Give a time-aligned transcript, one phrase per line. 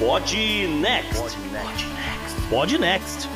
[0.00, 0.34] Pod
[0.80, 1.36] Next.
[2.48, 3.28] Pod Next.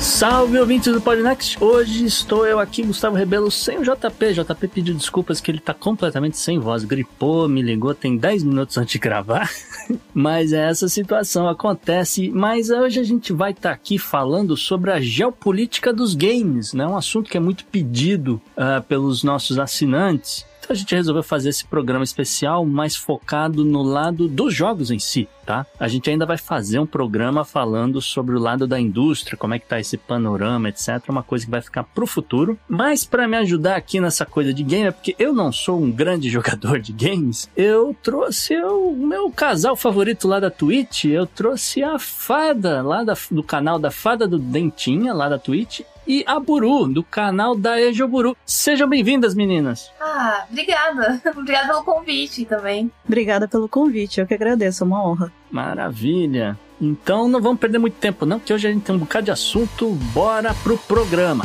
[0.00, 1.62] Salve ouvintes do Podnext!
[1.62, 4.34] Hoje estou eu aqui, Gustavo Rebelo, sem o JP.
[4.34, 8.76] JP pediu desculpas que ele tá completamente sem voz, gripou, me ligou, tem 10 minutos
[8.76, 9.48] antes de gravar.
[10.12, 12.30] mas é essa situação acontece.
[12.30, 16.84] Mas hoje a gente vai estar tá aqui falando sobre a geopolítica dos games, né?
[16.84, 20.44] Um assunto que é muito pedido uh, pelos nossos assinantes.
[20.64, 24.98] Então a gente resolveu fazer esse programa especial mais focado no lado dos jogos em
[24.98, 25.66] si, tá?
[25.78, 29.58] A gente ainda vai fazer um programa falando sobre o lado da indústria, como é
[29.58, 31.02] que tá esse panorama, etc.
[31.10, 32.58] Uma coisa que vai ficar pro futuro.
[32.66, 35.90] Mas para me ajudar aqui nessa coisa de game, é porque eu não sou um
[35.90, 41.82] grande jogador de games, eu trouxe o meu casal favorito lá da Twitch, eu trouxe
[41.82, 46.38] a Fada, lá da, do canal da Fada do Dentinha, lá da Twitch, e a
[46.38, 48.36] Buru, do canal da Ejoburu.
[48.44, 49.90] Sejam bem-vindas, meninas.
[50.00, 51.20] Ah, obrigada.
[51.36, 52.90] obrigada pelo convite também.
[53.06, 55.32] Obrigada pelo convite, eu que agradeço, é uma honra.
[55.50, 56.58] Maravilha.
[56.80, 59.30] Então não vamos perder muito tempo não, que hoje a gente tem um bocado de
[59.30, 59.90] assunto.
[60.12, 61.44] Bora pro programa.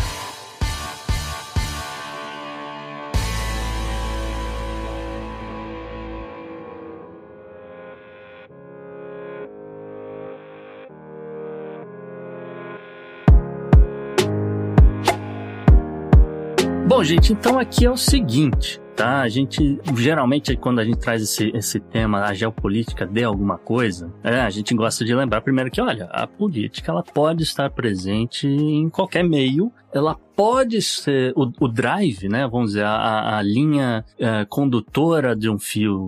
[16.90, 19.22] Bom, gente, então aqui é o seguinte, tá?
[19.22, 24.12] A gente, geralmente, quando a gente traz esse, esse tema, a geopolítica de alguma coisa,
[24.24, 28.48] é, a gente gosta de lembrar primeiro que, olha, a política, ela pode estar presente
[28.48, 32.48] em qualquer meio, ela pode ser o, o drive, né?
[32.48, 35.58] Vamos dizer, a, a linha é, condutora de um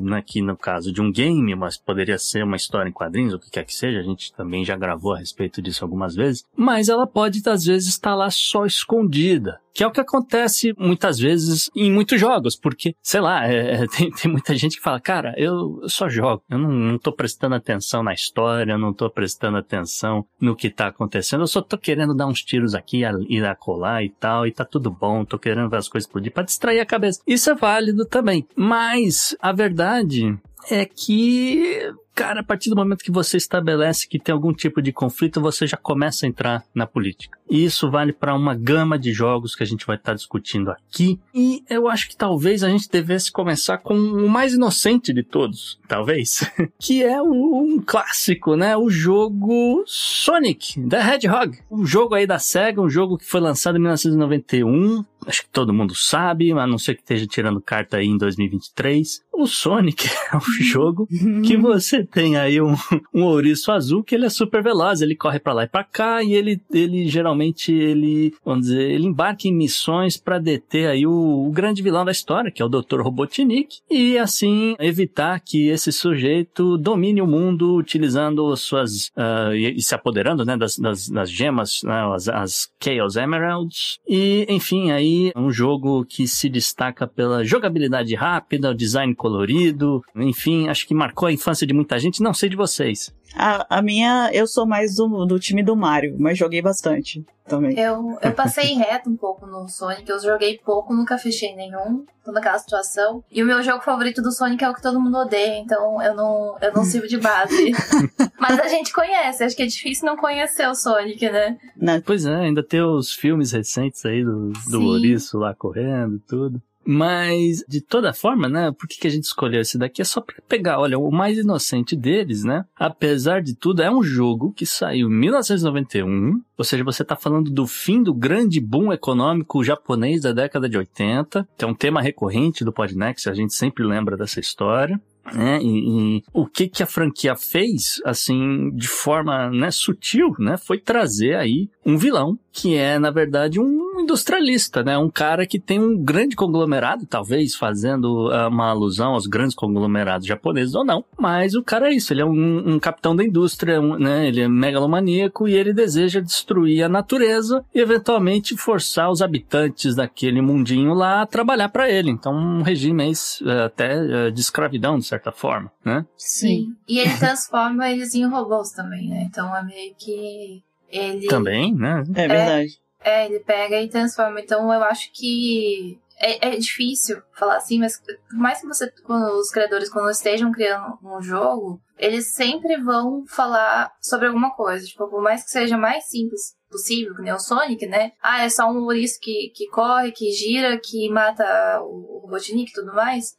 [0.04, 3.40] né, aqui no caso de um game, mas poderia ser uma história em quadrinhos, o
[3.40, 6.88] que quer que seja, a gente também já gravou a respeito disso algumas vezes, mas
[6.88, 9.60] ela pode, às vezes, estar lá só escondida.
[9.74, 14.12] Que é o que acontece muitas vezes em muitos jogos, porque, sei lá, é, tem,
[14.12, 18.04] tem, muita gente que fala, cara, eu só jogo, eu não, não tô prestando atenção
[18.04, 22.14] na história, eu não tô prestando atenção no que tá acontecendo, eu só tô querendo
[22.14, 23.71] dar uns tiros aqui e acolá
[24.04, 26.86] e tal, e tá tudo bom, tô querendo ver as coisas explodir para distrair a
[26.86, 27.22] cabeça.
[27.26, 28.48] Isso é válido também.
[28.56, 30.38] Mas a verdade
[30.70, 34.92] é que cara, a partir do momento que você estabelece que tem algum tipo de
[34.92, 37.38] conflito, você já começa a entrar na política.
[37.50, 40.70] E isso vale para uma gama de jogos que a gente vai estar tá discutindo
[40.70, 41.20] aqui.
[41.34, 45.80] E eu acho que talvez a gente devesse começar com o mais inocente de todos,
[45.88, 48.78] talvez, que é um clássico, né?
[48.78, 51.60] O jogo Sonic the Hedgehog.
[51.70, 55.04] Um jogo aí da Sega, um jogo que foi lançado em 1991.
[55.26, 59.22] Acho que todo mundo sabe, a não ser que esteja tirando carta aí em 2023.
[59.42, 61.08] O Sonic é um jogo
[61.44, 62.76] que você tem aí um,
[63.12, 66.24] um ouriço azul que ele é super veloz, ele corre para lá e para cá
[66.24, 71.48] e ele, ele geralmente ele, vamos dizer, ele embarca em missões para deter aí o,
[71.48, 73.02] o, grande vilão da história, que é o Dr.
[73.02, 79.82] Robotnik, e assim evitar que esse sujeito domine o mundo utilizando suas uh, e, e,
[79.82, 83.98] se apoderando, né, das, das, das gemas, né, as, as Chaos Emeralds.
[84.08, 90.68] E enfim, aí um jogo que se destaca pela jogabilidade rápida, o design colorido, enfim,
[90.68, 93.14] acho que marcou a infância de muita gente, não sei de vocês.
[93.34, 97.80] A, a minha, eu sou mais do, do time do Mario, mas joguei bastante também.
[97.80, 102.34] Eu, eu passei reto um pouco no Sonic, eu joguei pouco, nunca fechei nenhum, tô
[102.34, 103.24] naquela situação.
[103.32, 106.14] E o meu jogo favorito do Sonic é o que todo mundo odeia, então eu
[106.14, 107.72] não, eu não sirvo de base.
[108.38, 111.58] mas a gente conhece, acho que é difícil não conhecer o Sonic, né?
[111.78, 112.02] Não.
[112.02, 116.62] Pois é, ainda tem os filmes recentes aí do, do Ouriço lá correndo e tudo.
[116.86, 118.72] Mas, de toda forma, né?
[118.72, 120.02] Por que, que a gente escolheu esse daqui?
[120.02, 122.66] É só pra pegar, olha, o mais inocente deles, né?
[122.76, 126.42] Apesar de tudo, é um jogo que saiu em 1991.
[126.58, 130.78] Ou seja, você tá falando do fim do grande boom econômico japonês da década de
[130.78, 131.48] 80.
[131.58, 135.00] Que é um tema recorrente do Podnext, a gente sempre lembra dessa história.
[135.34, 135.60] Né?
[135.62, 140.58] E, e, o que que a franquia fez, assim, de forma né, sutil, né?
[140.58, 144.98] Foi trazer aí um vilão que é, na verdade, um industrialista, né?
[144.98, 150.28] Um cara que tem um grande conglomerado, talvez fazendo uh, uma alusão aos grandes conglomerados
[150.28, 153.80] japoneses ou não, mas o cara é isso, ele é um, um capitão da indústria,
[153.80, 154.28] um, né?
[154.28, 160.42] Ele é megalomaníaco e ele deseja destruir a natureza e eventualmente forçar os habitantes daquele
[160.42, 162.10] mundinho lá a trabalhar para ele.
[162.10, 166.06] Então, um regime uh, até uh, de escravidão, de certa forma, né?
[166.18, 166.76] Sim.
[166.88, 169.28] E ele transforma eles em robôs também, né?
[169.30, 171.28] Então é meio que ele.
[171.28, 172.04] Também, né?
[172.16, 172.80] É verdade.
[173.04, 174.40] É, ele pega e transforma.
[174.40, 179.50] Então eu acho que é, é, difícil falar assim, mas por mais que você, os
[179.50, 184.86] criadores, quando estejam criando um jogo, eles sempre vão falar sobre alguma coisa.
[184.86, 188.14] Tipo, por mais que seja mais simples possível, que nem o Sonic, né?
[188.22, 191.44] Ah, é só um ouriço que, que corre, que gira, que mata
[191.82, 193.36] o Robotnik e tudo mais.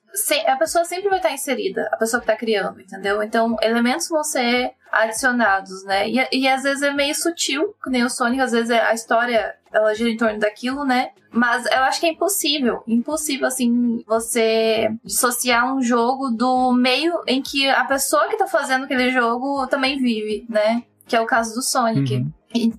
[0.47, 3.23] a pessoa sempre vai estar inserida, a pessoa que está criando, entendeu?
[3.23, 6.09] Então, elementos vão ser adicionados, né?
[6.09, 8.93] E, e às vezes é meio sutil, que nem o Sonic, às vezes é, a
[8.93, 11.11] história ela gira em torno daquilo, né?
[11.31, 17.41] Mas eu acho que é impossível, impossível assim você dissociar um jogo do meio em
[17.41, 20.83] que a pessoa que tá fazendo aquele jogo também vive, né?
[21.07, 22.17] Que é o caso do Sonic.
[22.17, 22.33] Uhum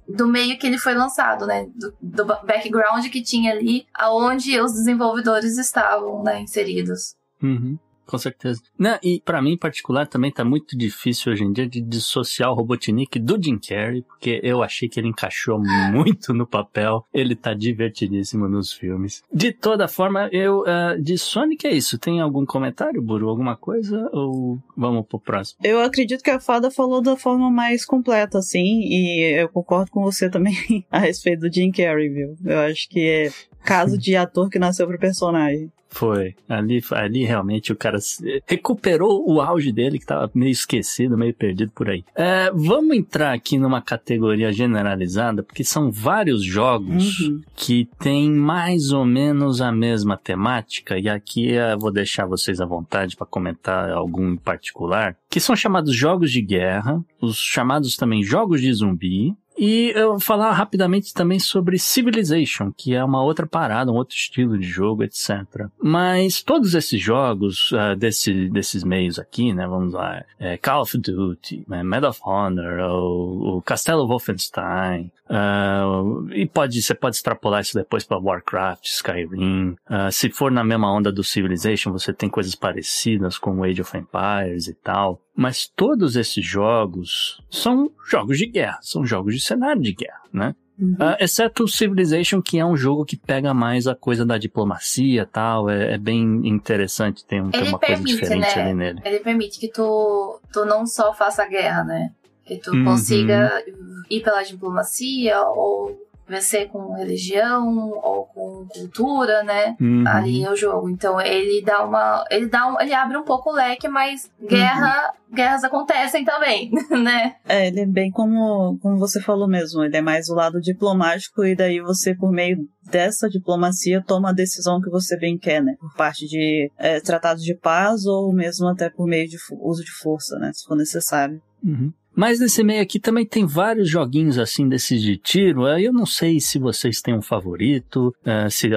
[0.08, 1.68] do meio que ele foi lançado, né?
[1.76, 7.16] Do, do, background que tinha ali, aonde os desenvolvedores estavam, né, inseridos.
[7.42, 7.78] Uhum.
[8.14, 8.62] Com certeza.
[8.78, 12.52] Não, e para mim em particular também tá muito difícil hoje em dia de dissociar
[12.52, 15.58] o Robotnik do Jim Carrey, porque eu achei que ele encaixou
[15.92, 17.08] muito no papel.
[17.12, 19.24] Ele tá divertidíssimo nos filmes.
[19.34, 21.98] De toda forma, eu uh, de Sonic é isso.
[21.98, 23.28] Tem algum comentário, Buru?
[23.30, 24.08] Alguma coisa?
[24.14, 25.60] Ou vamos pro próximo?
[25.64, 30.04] Eu acredito que a Fada falou da forma mais completa, assim, e eu concordo com
[30.04, 32.36] você também a respeito do Jim Carrey, viu?
[32.46, 33.32] Eu acho que é
[33.64, 35.72] caso de ator que nasceu pro personagem.
[35.94, 36.36] Foi.
[36.50, 38.00] Ali, ali realmente o cara
[38.48, 42.04] recuperou o auge dele, que estava meio esquecido, meio perdido por aí.
[42.16, 47.42] É, vamos entrar aqui numa categoria generalizada, porque são vários jogos uhum.
[47.56, 52.66] que têm mais ou menos a mesma temática, e aqui eu vou deixar vocês à
[52.66, 58.24] vontade para comentar algum em particular, que são chamados jogos de guerra, os chamados também
[58.24, 63.46] jogos de zumbi, e eu vou falar rapidamente também sobre Civilization, que é uma outra
[63.46, 65.68] parada, um outro estilo de jogo, etc.
[65.82, 70.98] Mas todos esses jogos uh, desse, desses meios aqui, né, vamos lá, é Call of
[70.98, 77.62] Duty, né, Medal of Honor, o, o Castelo Wolfenstein, uh, e pode, você pode extrapolar
[77.62, 79.76] isso depois para Warcraft, Skyrim.
[79.90, 83.98] Uh, se for na mesma onda do Civilization, você tem coisas parecidas com Age of
[83.98, 85.22] Empires e tal.
[85.36, 90.56] Mas todos esses jogos são jogos de guerra, são jogos de cenário de guerra, né?
[90.78, 90.94] Uhum.
[90.94, 95.26] Uh, exceto o Civilization, que é um jogo que pega mais a coisa da diplomacia
[95.26, 95.70] tal.
[95.70, 98.64] É, é bem interessante, tem, tem uma permite, coisa diferente né?
[98.64, 99.02] ali nele.
[99.06, 102.12] Ele permite que tu, tu não só faça guerra, né?
[102.46, 102.86] Que tu uhum.
[102.86, 103.64] consiga
[104.10, 105.98] ir pela diplomacia ou
[106.28, 109.76] vencer com religião ou com cultura, né?
[109.80, 110.04] Uhum.
[110.08, 110.90] Ali é o jogo.
[110.90, 112.26] Então ele dá uma.
[112.30, 115.14] Ele dá um, ele abre um pouco o leque, mas guerra.
[115.14, 115.24] Uhum.
[115.36, 116.70] Guerras acontecem também,
[117.04, 117.36] né?
[117.48, 121.44] É, ele é bem como, como você falou mesmo, ele é mais o lado diplomático
[121.44, 125.76] e daí você, por meio dessa diplomacia, toma a decisão que você bem quer, né?
[125.80, 129.92] Por parte de é, tratados de paz ou mesmo até por meio de uso de
[129.92, 130.52] força, né?
[130.54, 131.42] Se for necessário.
[131.64, 131.92] Uhum.
[132.16, 135.68] Mas nesse meio aqui também tem vários joguinhos assim desses de tiro.
[135.68, 138.70] Eu não sei se vocês têm um favorito, uh, se,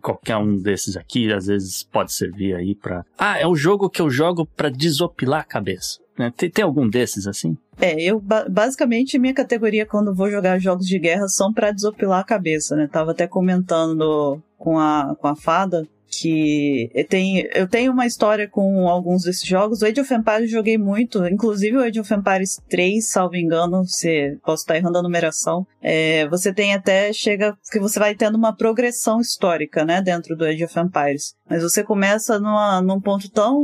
[0.00, 3.04] qualquer um desses aqui às vezes pode servir aí pra.
[3.18, 6.00] Ah, é o jogo que eu jogo pra desopilar a cabeça.
[6.18, 6.32] Né?
[6.36, 7.56] Tem, tem algum desses assim?
[7.80, 12.24] É, eu basicamente minha categoria quando vou jogar jogos de guerra são para desopilar a
[12.24, 12.86] cabeça, né?
[12.86, 18.46] Tava até comentando com a, com a fada que eu tenho, eu tenho uma história
[18.46, 19.80] com alguns desses jogos.
[19.80, 23.84] O Age of Empires eu joguei muito, inclusive o Age of Empires 3, salvo engano,
[23.86, 25.66] se posso estar errando a numeração.
[25.80, 30.44] É, você tem até, chega, que você vai tendo uma progressão histórica, né, dentro do
[30.44, 31.34] Age of Empires.
[31.48, 33.60] Mas você começa numa, num ponto tão,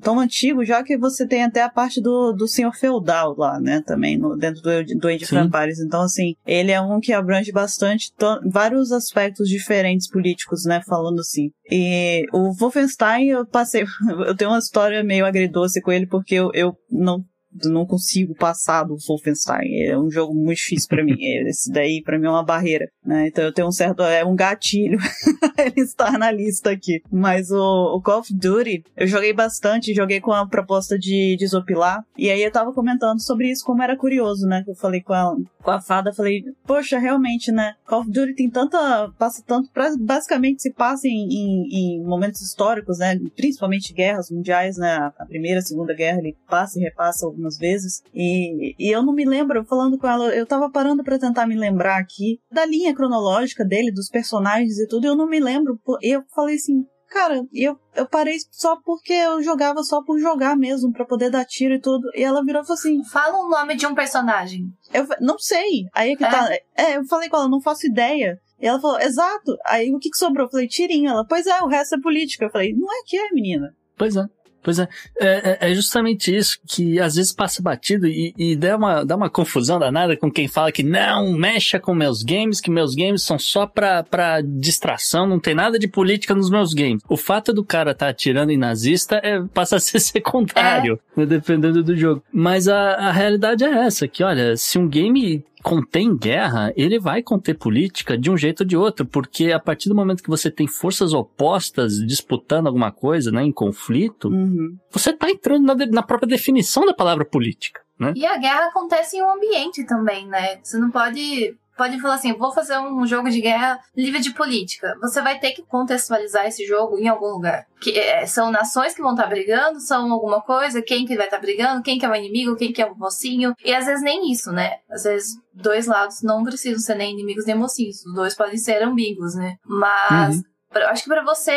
[0.00, 3.82] tão antigo, já que você tem até a parte do, do senhor feudal lá, né,
[3.86, 5.80] também, no, dentro do, do Age of Empires.
[5.80, 8.12] Então, assim, ele é um que abrange bastante
[8.50, 11.50] vários aspectos diferentes políticos, né, falando assim.
[11.70, 13.84] E o Wolfenstein, eu passei.
[14.26, 17.24] Eu tenho uma história meio agridoce com ele, porque eu, eu não
[17.64, 19.84] não consigo passar do Wolfenstein.
[19.84, 21.16] É um jogo muito difícil para mim.
[21.48, 22.88] Esse daí, para mim, é uma barreira.
[23.04, 23.28] Né?
[23.28, 24.02] Então eu tenho um certo.
[24.02, 24.98] É um gatilho
[25.58, 27.02] ele estar na lista aqui.
[27.10, 32.04] Mas o, o, Call of Duty, eu joguei bastante, joguei com a proposta de desopilar.
[32.16, 34.62] E aí eu tava comentando sobre isso, como era curioso, né?
[34.64, 37.74] Que eu falei com a, com a fada, falei, poxa, realmente, né?
[37.86, 39.10] Call of Duty tem tanta.
[39.18, 39.70] passa tanto.
[40.00, 43.18] Basicamente se passa em, em, em momentos históricos, né?
[43.36, 45.12] Principalmente guerras mundiais, né?
[45.18, 48.02] A primeira, a segunda guerra, ele passa e repassa algumas vezes.
[48.14, 51.56] E, e eu não me lembro, falando com ela, eu tava parando para tentar me
[51.56, 55.78] lembrar aqui da linha cronológica dele, dos personagens e tudo, e eu não me lembro.
[56.00, 60.56] E eu falei assim, cara, eu, eu parei só porque eu jogava só por jogar
[60.56, 62.08] mesmo, para poder dar tiro e tudo.
[62.14, 64.64] E ela virou e falou assim: Fala o nome de um personagem.
[64.94, 65.86] Eu não sei.
[65.92, 66.30] Aí é que É?
[66.30, 66.48] tá.
[66.76, 68.38] É, eu falei com ela, não faço ideia.
[68.60, 69.56] E ela falou, exato.
[69.66, 70.46] Aí o que, que sobrou?
[70.46, 71.10] Eu falei, tirinho.
[71.10, 72.44] Ela, pois é, o resto é política.
[72.44, 73.74] Eu falei, não é que é, menina.
[73.98, 74.24] Pois é.
[74.62, 74.88] Pois é.
[75.18, 79.16] é, é- é justamente isso que às vezes passa batido e, e dá, uma, dá
[79.16, 83.22] uma confusão danada com quem fala que não, mexa com meus games, que meus games
[83.22, 87.02] são só pra, pra distração, não tem nada de política nos meus games.
[87.08, 91.82] O fato do cara tá atirando em nazista é, passa a ser secundário, né, dependendo
[91.82, 92.22] do jogo.
[92.32, 97.22] Mas a, a realidade é essa, que olha, se um game contém guerra, ele vai
[97.22, 100.50] conter política de um jeito ou de outro, porque a partir do momento que você
[100.50, 104.76] tem forças opostas disputando alguma coisa, né, em conflito, Uhum.
[104.90, 108.12] você tá entrando na, na própria definição da palavra política, né?
[108.16, 110.58] E a guerra acontece em um ambiente também, né?
[110.62, 111.54] Você não pode.
[111.76, 114.94] Pode falar assim, vou fazer um jogo de guerra livre de política.
[115.00, 117.66] Você vai ter que contextualizar esse jogo em algum lugar.
[117.80, 121.38] Que é, são nações que vão estar brigando, são alguma coisa, quem que vai estar
[121.38, 123.54] brigando, quem que é o inimigo, quem que é o mocinho.
[123.64, 124.78] E às vezes nem isso, né?
[124.90, 128.04] Às vezes dois lados não precisam ser nem inimigos nem mocinhos.
[128.04, 129.56] Os dois podem ser ambíguos, né?
[129.64, 130.42] Mas Uhum.
[130.72, 131.52] Pra- acho que pra você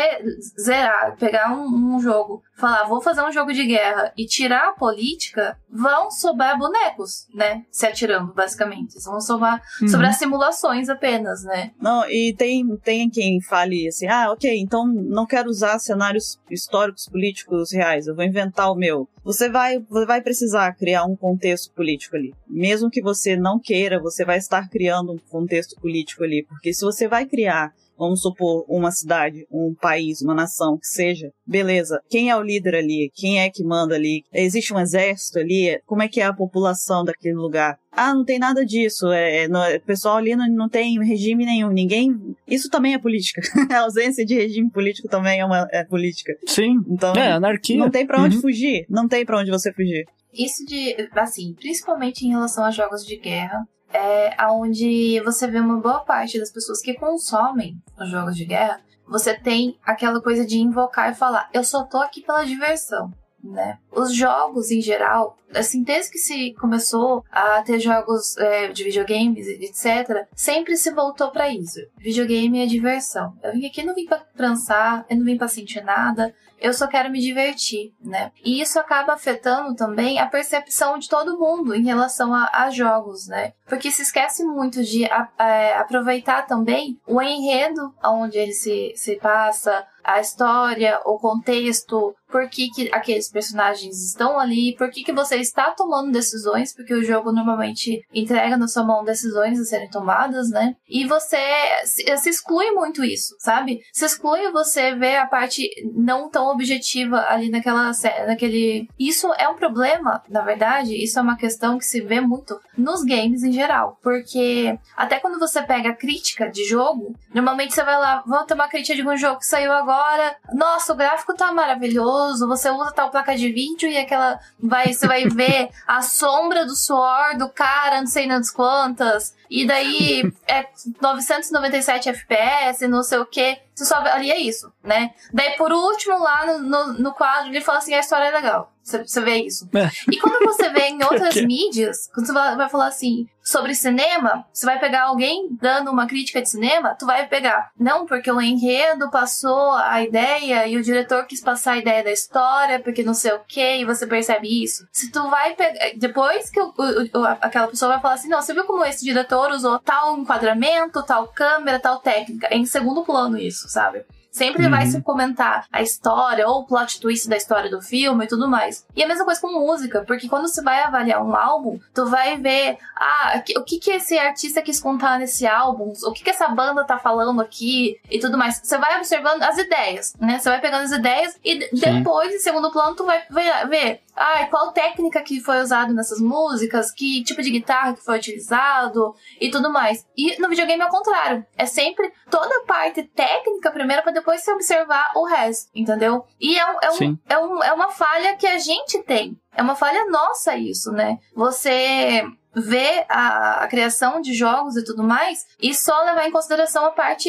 [0.60, 4.72] zerar, pegar um, um jogo, falar, vou fazer um jogo de guerra e tirar a
[4.72, 7.64] política, vão sobrar bonecos, né?
[7.70, 8.94] Se atirando, basicamente.
[9.04, 9.88] Vão sobrar, Uhum.
[9.88, 11.70] sobrar simulações apenas, né?
[11.80, 17.08] Não, e tem, tem quem fale assim, ah, ok, então não quero usar cenários históricos
[17.08, 19.08] políticos reais, eu vou inventar o meu.
[19.24, 22.32] Você vai, você vai precisar criar um contexto político ali.
[22.48, 26.44] Mesmo que você não queira, você vai estar criando um contexto político ali.
[26.48, 31.30] Porque se você vai criar, vamos supor, uma cidade, um país, uma nação, que seja,
[31.46, 33.10] beleza, quem é o líder ali?
[33.14, 34.22] Quem é que manda ali?
[34.32, 35.80] Existe um exército ali?
[35.86, 37.78] Como é que é a população daquele lugar?
[37.90, 39.10] Ah, não tem nada disso.
[39.10, 41.70] É, é, no- o pessoal ali não, não tem regime nenhum.
[41.70, 42.14] Ninguém.
[42.46, 43.40] Isso também é política.
[43.72, 46.34] a ausência de regime político também é uma é política.
[46.46, 46.74] Sim.
[46.88, 47.78] Então, É, anarquia.
[47.78, 48.42] não tem pra onde Uhum.
[48.42, 48.84] fugir.
[48.90, 50.04] Não tem pra onde você fugir.
[50.34, 55.80] Isso de, assim, principalmente em relação a jogos de guerra, é aonde você vê uma
[55.80, 60.58] boa parte das pessoas que consomem os jogos de guerra, você tem aquela coisa de
[60.58, 63.10] invocar e falar, eu só tô aqui pela diversão.
[63.44, 63.78] Né?
[63.92, 69.46] Os jogos em geral, assim, desde que se começou a ter jogos é, de videogames,
[69.46, 71.78] etc., sempre se voltou pra isso.
[71.96, 73.34] Videogame é diversão.
[73.44, 76.86] Eu vim aqui não vim pra transar, eu não vim pra sentir nada, eu só
[76.86, 78.30] quero me divertir, né?
[78.44, 83.26] E isso acaba afetando também a percepção de todo mundo em relação a, a jogos,
[83.28, 83.52] né?
[83.68, 89.16] Porque se esquece muito de a- é, aproveitar também o enredo onde ele se, se
[89.16, 95.12] passa, a história, o contexto, por que, que aqueles personagens estão ali, por que, que
[95.12, 99.90] você está tomando decisões, porque o jogo normalmente entrega na sua mão decisões a serem
[99.90, 100.76] tomadas, né?
[100.88, 101.36] E você
[101.84, 103.80] se, se exclui muito isso, sabe?
[103.92, 107.92] Se exclui você ver a parte não tão objetiva ali naquela
[108.26, 108.88] naquele.
[108.98, 113.02] Isso é um problema, na verdade, isso é uma questão que se vê muito nos
[113.02, 113.98] games em geral.
[114.02, 118.68] Porque até quando você pega crítica de jogo, normalmente você vai lá, vou ter uma
[118.68, 120.36] crítica de um jogo que saiu agora.
[120.52, 124.38] Nossa, o gráfico tá maravilhoso, você usa tal placa de vídeo e aquela.
[124.58, 129.34] Vai, você vai ver a sombra do suor do cara, não sei nas quantas.
[129.50, 130.66] E daí é
[131.00, 133.58] 997 FPS, não sei o que.
[133.74, 135.14] Você só ali é isso, né?
[135.32, 138.72] Daí por último, lá no, no, no quadro, ele fala assim: a história é legal.
[138.86, 139.68] Você, você vê isso.
[139.74, 139.90] É.
[140.12, 144.64] E quando você vê em outras mídias, quando você vai falar assim sobre cinema, você
[144.64, 147.70] vai pegar alguém dando uma crítica de cinema, tu vai pegar.
[147.78, 152.12] Não, porque o enredo passou a ideia e o diretor quis passar a ideia da
[152.12, 154.86] história, porque não sei o que, e você percebe isso.
[154.92, 155.90] Se tu vai pegar.
[155.96, 159.50] Depois que o- o- aquela pessoa vai falar assim: não, você viu como esse diretor
[159.50, 162.46] usou tal enquadramento, tal câmera, tal técnica?
[162.50, 164.04] É em segundo plano isso, sabe?
[164.36, 164.70] Sempre Uhum.
[164.70, 168.46] vai se comentar a história ou o plot twist da história do filme e tudo
[168.46, 168.84] mais.
[168.94, 172.36] E a mesma coisa com música, porque quando você vai avaliar um álbum, tu vai
[172.36, 176.48] ver ah, o que que esse artista quis contar nesse álbum, o que que essa
[176.48, 178.60] banda tá falando aqui e tudo mais.
[178.62, 180.38] Você vai observando as ideias, né?
[180.38, 181.98] Você vai pegando as ideias e Sim.
[181.98, 183.22] depois, em segundo plano, tu vai
[183.70, 188.16] ver ah, qual técnica que foi usada nessas músicas, que tipo de guitarra que foi
[188.16, 190.06] utilizado e tudo mais.
[190.16, 191.44] E no videogame é o contrário.
[191.56, 196.24] É sempre toda a parte técnica primeiro pra depois você observar o resto, entendeu?
[196.40, 199.38] E é, um, é, um, é, um, é uma falha que a gente tem.
[199.56, 201.18] É uma falha nossa isso, né?
[201.34, 202.22] Você
[202.58, 206.90] ver a, a, criação de jogos e tudo mais e só levar em consideração a
[206.90, 207.28] parte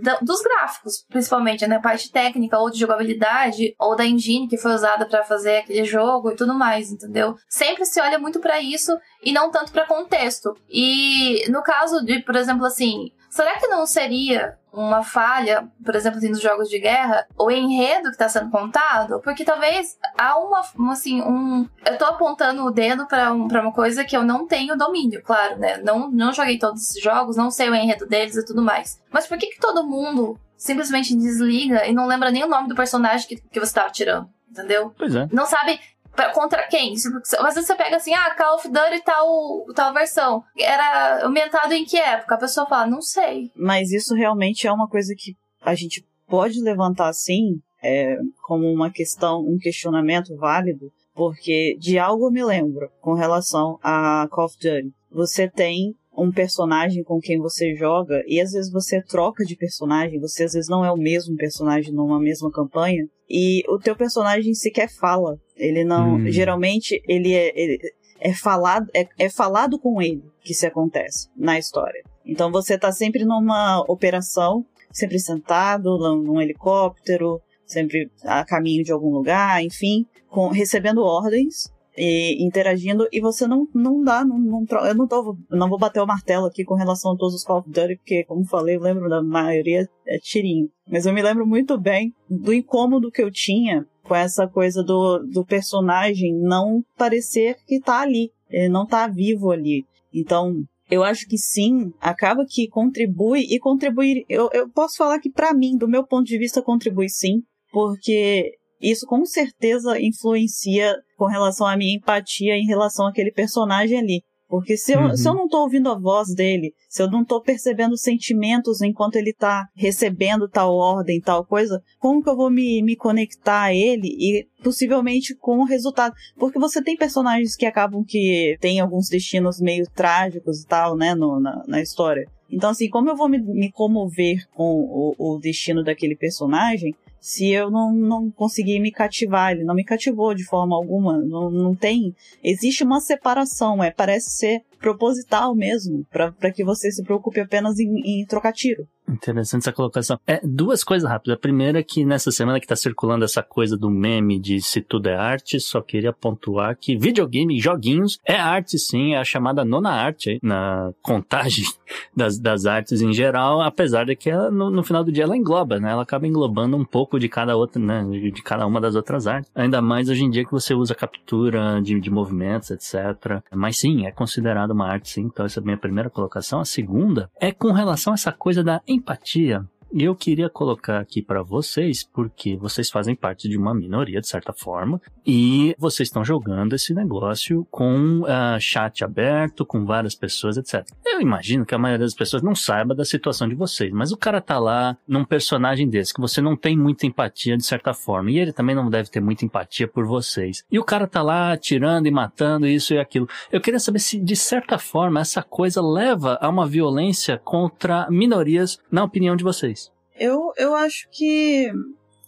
[0.00, 1.76] da, dos gráficos, principalmente, né?
[1.76, 5.84] A parte técnica ou de jogabilidade ou da engine que foi usada para fazer aquele
[5.84, 7.34] jogo e tudo mais, entendeu?
[7.48, 10.54] Sempre se olha muito para isso e não tanto para contexto.
[10.68, 16.18] E no caso de, por exemplo, assim, será que não seria uma falha, por exemplo,
[16.18, 20.62] assim, nos jogos de guerra, o enredo que está sendo contado, porque talvez há uma,
[20.92, 21.66] assim, um.
[21.84, 25.22] Eu tô apontando o dedo para um, pra uma coisa que eu não tenho domínio,
[25.22, 25.78] claro, né?
[25.78, 29.00] Não, não joguei todos esses jogos, não sei o enredo deles e tudo mais.
[29.10, 32.74] Mas por que, que todo mundo simplesmente desliga e não lembra nem o nome do
[32.74, 34.28] personagem que, que você tava tirando?
[34.50, 34.92] Entendeu?
[34.98, 35.28] Pois é.
[35.32, 35.80] Não sabe
[36.28, 36.94] contra quem?
[36.94, 40.44] Às vezes você pega assim, ah, Call of Duty tal, tal versão.
[40.58, 42.34] Era ambientado em que época?
[42.34, 43.50] A pessoa fala, não sei.
[43.56, 48.90] Mas isso realmente é uma coisa que a gente pode levantar assim, é, como uma
[48.90, 54.56] questão, um questionamento válido, porque de algo eu me lembro com relação a Call of
[54.56, 54.92] Duty.
[55.10, 60.20] Você tem um personagem com quem você joga e às vezes você troca de personagem,
[60.20, 64.52] você às vezes não é o mesmo personagem numa mesma campanha e o teu personagem
[64.54, 65.38] sequer fala.
[65.56, 66.30] Ele não, hum.
[66.30, 67.78] geralmente ele é, ele
[68.20, 72.02] é falado é, é falado com ele que se acontece na história.
[72.24, 79.10] Então você tá sempre numa operação, sempre sentado num helicóptero, sempre a caminho de algum
[79.10, 84.94] lugar, enfim, com, recebendo ordens e interagindo e você não, não dá, não, não, eu
[84.94, 87.70] não, tô, não vou bater o martelo aqui com relação a todos os Call of
[87.70, 90.70] Duty, porque, como falei, eu lembro da maioria é tirinho.
[90.88, 95.18] Mas eu me lembro muito bem do incômodo que eu tinha com essa coisa do,
[95.18, 99.84] do personagem não parecer que tá ali, ele não tá vivo ali.
[100.12, 104.24] Então, eu acho que sim, acaba que contribui e contribuir.
[104.28, 108.58] Eu, eu posso falar que, para mim, do meu ponto de vista, contribui sim, porque
[108.80, 114.22] isso com certeza influencia com relação à minha empatia em relação àquele personagem ali.
[114.50, 115.16] Porque se eu, uhum.
[115.16, 119.14] se eu não tô ouvindo a voz dele, se eu não tô percebendo sentimentos enquanto
[119.14, 123.74] ele tá recebendo tal ordem, tal coisa, como que eu vou me, me conectar a
[123.74, 126.12] ele e possivelmente com o resultado?
[126.36, 131.14] Porque você tem personagens que acabam que têm alguns destinos meio trágicos e tal, né,
[131.14, 132.28] no, na, na história.
[132.50, 137.50] Então, assim, como eu vou me, me comover com o, o destino daquele personagem se
[137.50, 141.74] eu não, não conseguir me cativar, ele não me cativou de forma alguma, não, não
[141.74, 147.78] tem, existe uma separação, é, parece ser proposital mesmo, para que você se preocupe apenas
[147.78, 148.86] em, em trocar tiro.
[149.10, 150.18] Interessante essa colocação.
[150.26, 151.36] É, duas coisas rápidas.
[151.36, 154.80] A primeira é que nessa semana que está circulando essa coisa do meme de se
[154.80, 159.64] tudo é arte, só queria pontuar que videogame joguinhos é arte sim, é a chamada
[159.64, 161.64] nona arte na contagem
[162.14, 165.36] das, das artes em geral, apesar de que ela, no, no, final do dia ela
[165.36, 165.90] engloba, né?
[165.90, 168.04] Ela acaba englobando um pouco de cada outra, né?
[168.04, 169.50] De, cada uma das outras artes.
[169.54, 173.42] Ainda mais hoje em dia que você usa captura de, de movimentos, etc.
[173.52, 176.60] Mas sim, é considerado uma arte sim, então essa é a minha primeira colocação.
[176.60, 179.64] A segunda é com relação a essa coisa da empatia.
[179.92, 184.28] E eu queria colocar aqui para vocês, porque vocês fazem parte de uma minoria, de
[184.28, 190.56] certa forma, e vocês estão jogando esse negócio com uh, chat aberto, com várias pessoas,
[190.56, 190.86] etc.
[191.04, 194.16] Eu imagino que a maioria das pessoas não saiba da situação de vocês, mas o
[194.16, 198.30] cara tá lá num personagem desse, que você não tem muita empatia, de certa forma,
[198.30, 200.64] e ele também não deve ter muita empatia por vocês.
[200.70, 203.28] E o cara tá lá atirando e matando isso e aquilo.
[203.50, 208.78] Eu queria saber se, de certa forma, essa coisa leva a uma violência contra minorias,
[208.90, 209.79] na opinião de vocês.
[210.20, 211.72] Eu, eu acho que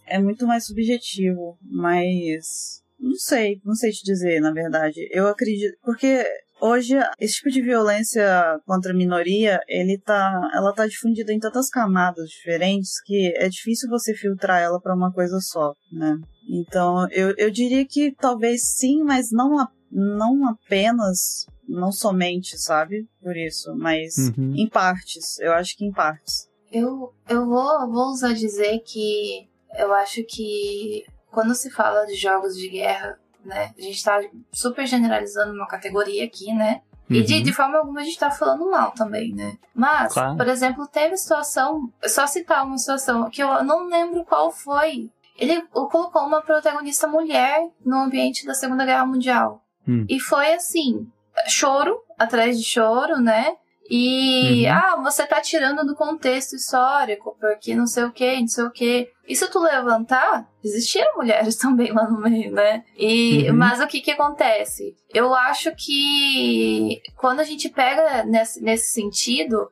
[0.07, 5.07] é muito mais subjetivo, mas não sei, não sei te dizer, na verdade.
[5.11, 6.25] Eu acredito, porque
[6.59, 11.69] hoje esse tipo de violência contra a minoria, ele tá, ela tá difundida em tantas
[11.69, 16.17] camadas diferentes que é difícil você filtrar ela para uma coisa só, né?
[16.49, 23.07] Então, eu, eu diria que talvez sim, mas não, a, não apenas, não somente, sabe?
[23.21, 24.55] Por isso, mas uhum.
[24.55, 25.37] em partes.
[25.39, 26.51] Eu acho que em partes.
[26.73, 32.57] Eu, eu vou, vou usar dizer que eu acho que quando se fala de jogos
[32.57, 34.19] de guerra, né, a gente tá
[34.51, 36.81] super generalizando uma categoria aqui, né?
[37.09, 37.17] Uhum.
[37.17, 37.43] E de, uhum.
[37.43, 39.57] de forma alguma a gente tá falando mal também, né?
[39.75, 40.35] Mas, claro.
[40.35, 45.11] por exemplo, teve situação, só citar uma situação que eu não lembro qual foi.
[45.37, 49.63] Ele colocou uma protagonista mulher no ambiente da Segunda Guerra Mundial.
[49.87, 50.05] Hum.
[50.09, 51.07] E foi assim,
[51.47, 53.55] choro atrás de choro, né?
[53.89, 54.71] E, uhum.
[54.73, 58.71] ah, você tá tirando do contexto histórico, porque não sei o que, não sei o
[58.71, 59.09] que.
[59.27, 62.83] E se tu levantar, existiram mulheres também lá no meio, né?
[62.97, 63.57] E, uhum.
[63.57, 64.95] Mas o que que acontece?
[65.13, 69.69] Eu acho que quando a gente pega nesse, nesse sentido,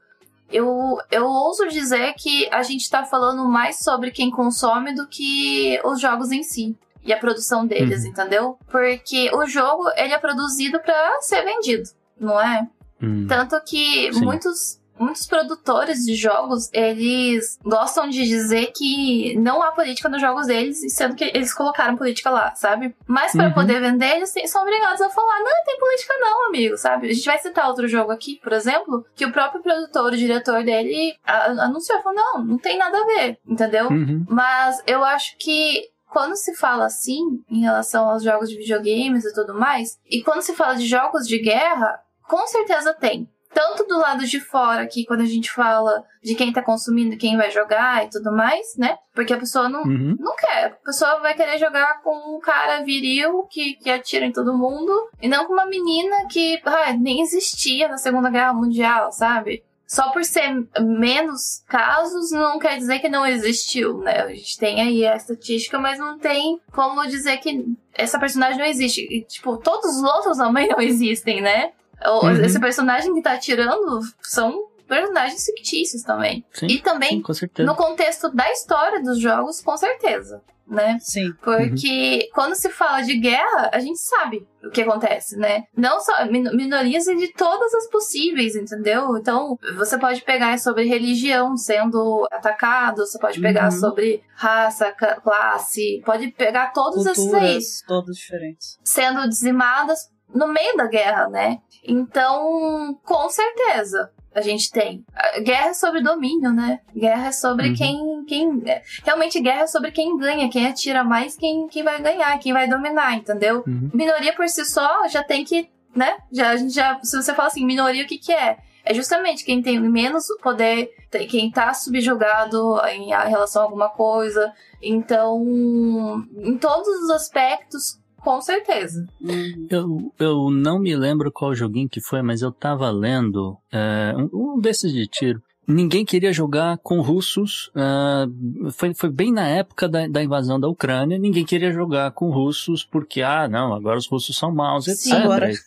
[0.52, 5.80] eu, eu ouso dizer que a gente tá falando mais sobre quem consome do que
[5.84, 6.76] os jogos em si.
[7.04, 8.10] e a produção deles, Uhum.
[8.12, 8.58] entendeu?
[8.70, 12.68] Porque o jogo, ele é produzido pra ser vendido, não é?
[13.02, 13.26] Hum.
[13.28, 14.24] Tanto que Sim.
[14.24, 20.46] muitos, muitos produtores de jogos, eles gostam de dizer que não há política nos jogos
[20.48, 22.96] deles, sendo que eles colocaram política lá, sabe?
[23.08, 23.54] Mas para Uhum.
[23.54, 27.10] poder vender, eles são obrigados a falar, não, tem política não, amigo, sabe?
[27.10, 30.64] A gente vai citar outro jogo aqui, por exemplo, que o próprio produtor, o diretor
[30.64, 33.88] dele, anunciou, falou, não, não tem nada a ver, entendeu?
[33.90, 34.26] Uhum.
[34.30, 39.34] Mas eu acho que quando se fala assim, em relação aos jogos de videogames e
[39.34, 43.28] tudo mais, e quando se fala de jogos de guerra, com certeza tem.
[43.54, 47.36] Tanto do lado de fora, aqui, quando a gente fala de quem tá consumindo, quem
[47.36, 48.98] vai jogar e tudo mais, né?
[49.14, 50.16] Porque a pessoa não, Uhum.
[50.18, 50.68] não quer.
[50.68, 54.94] A pessoa vai querer jogar com um cara viril que, que atira em todo mundo,
[55.22, 59.66] e não com uma menina que ah, nem existia na Segunda Guerra Mundial, sabe?
[59.86, 64.22] Só por ser menos casos não quer dizer que não existiu, né?
[64.22, 68.66] A gente tem aí a estatística, mas não tem como dizer que essa personagem não
[68.66, 69.02] existe.
[69.12, 71.74] E, tipo, todos os outros também não existem, né?
[72.06, 72.32] Uhum.
[72.44, 76.46] Esse personagem que tá atirando são personagens fictícios também.
[76.54, 77.66] Sim, E também sim, com certeza.
[77.68, 80.98] no contexto da história dos jogos, com certeza, né?
[81.00, 81.32] Sim.
[81.42, 85.64] Porque quando se fala de guerra, a gente sabe o que acontece, né?
[85.76, 89.16] Não só min- minorias de todas as possíveis, entendeu?
[89.18, 93.80] Então, você pode pegar sobre religião sendo atacado, você pode pegar Uhum.
[93.80, 94.92] sobre raça,
[95.24, 98.78] classe, pode pegar todos esses aí todas diferentes.
[98.84, 101.60] sendo dizimadas no meio da guerra, né?
[101.84, 105.04] Então, com certeza, a gente tem.
[105.44, 106.80] Guerra é sobre domínio, né?
[106.96, 107.76] Guerra é sobre Uhum.
[107.76, 108.62] quem, quem.
[108.66, 112.54] é, Realmente, guerra é sobre quem ganha, quem atira mais, quem, quem vai ganhar, quem
[112.54, 113.64] vai dominar, entendeu?
[113.68, 113.90] Uhum.
[113.94, 116.18] Minoria por si só já tem que, né?
[116.32, 118.58] Já, a gente já, se você fala assim, minoria, o que que é?
[118.84, 120.90] É justamente quem tem menos poder,
[121.30, 124.52] quem tá subjugado em relação a alguma coisa.
[124.82, 129.06] Então, em todos os aspectos, com certeza.
[129.20, 129.68] Uhum.
[129.70, 134.56] Eu, eu não me lembro qual joguinho que foi, mas eu tava lendo é, um,
[134.56, 135.42] um desses de tiro.
[135.68, 137.72] Ninguém queria jogar com russos.
[137.76, 138.26] ah,
[138.72, 141.18] foi, foi bem na época da, da invasão da Ucrânia.
[141.18, 145.02] Ninguém queria jogar com russos porque, ah, não, agora os russos são maus, etc.
[145.02, 145.52] Sim, agora.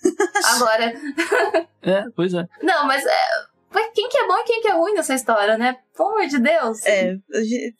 [0.56, 0.92] Agora,
[1.80, 2.46] É, pois é.
[2.62, 3.16] não, mas, é,
[3.94, 5.76] quem que é bom e quem que é ruim nessa história, né?
[5.96, 6.84] Pelo amor de Deus.
[6.86, 7.16] É,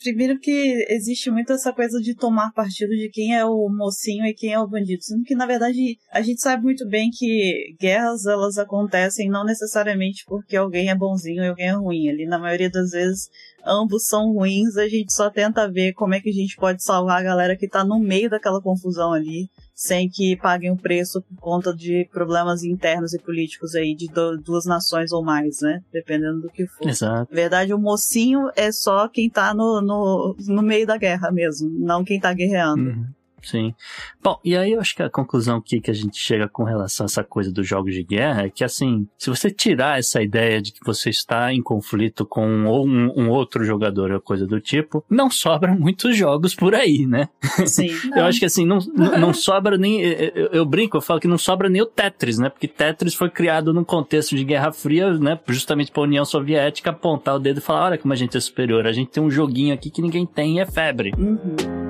[0.02, 4.34] primeiro que existe muito essa coisa de tomar partido de quem é o mocinho e
[4.34, 5.02] quem é o bandido.
[5.02, 10.24] Sendo que, na verdade, a gente sabe muito bem que guerras, elas acontecem não necessariamente
[10.26, 12.08] porque alguém é bonzinho e alguém é ruim.
[12.08, 13.28] Ali, na maioria das vezes,
[13.64, 14.76] ambos são ruins.
[14.76, 17.68] A gente só tenta ver como é que a gente pode salvar a galera que
[17.68, 19.48] tá no meio daquela confusão ali.
[19.74, 24.38] Sem que paguem o preço por conta de problemas internos e políticos aí de du-
[24.38, 25.82] duas nações ou mais, né?
[25.92, 26.88] Dependendo do que for.
[26.88, 27.28] Exato.
[27.28, 31.68] Na verdade, o mocinho é só quem tá no, no, no meio da guerra mesmo,
[31.70, 32.90] não quem tá guerreando.
[32.90, 33.06] Uhum.
[33.44, 33.74] Sim.
[34.22, 37.04] Bom, e aí eu acho que a conclusão aqui que a gente chega com relação
[37.04, 40.60] a essa coisa dos jogos de guerra é que, assim, se você tirar essa ideia
[40.62, 45.04] de que você está em conflito com um, um outro jogador ou coisa do tipo,
[45.10, 47.28] não sobram muitos jogos por aí, né?
[47.66, 47.88] Sim.
[48.16, 50.00] Eu acho que, assim, não, não, não sobra nem.
[50.00, 52.48] Eu, eu- eu brinco, eu falo que não sobra nem o Tetris, né?
[52.48, 55.38] Porque Tetris foi criado num contexto de Guerra Fria, né?
[55.48, 58.86] Justamente pra União Soviética apontar o dedo e falar: olha como a gente é superior,
[58.86, 61.12] a gente tem um joguinho aqui que ninguém tem e é febre.
[61.18, 61.83] Uhum.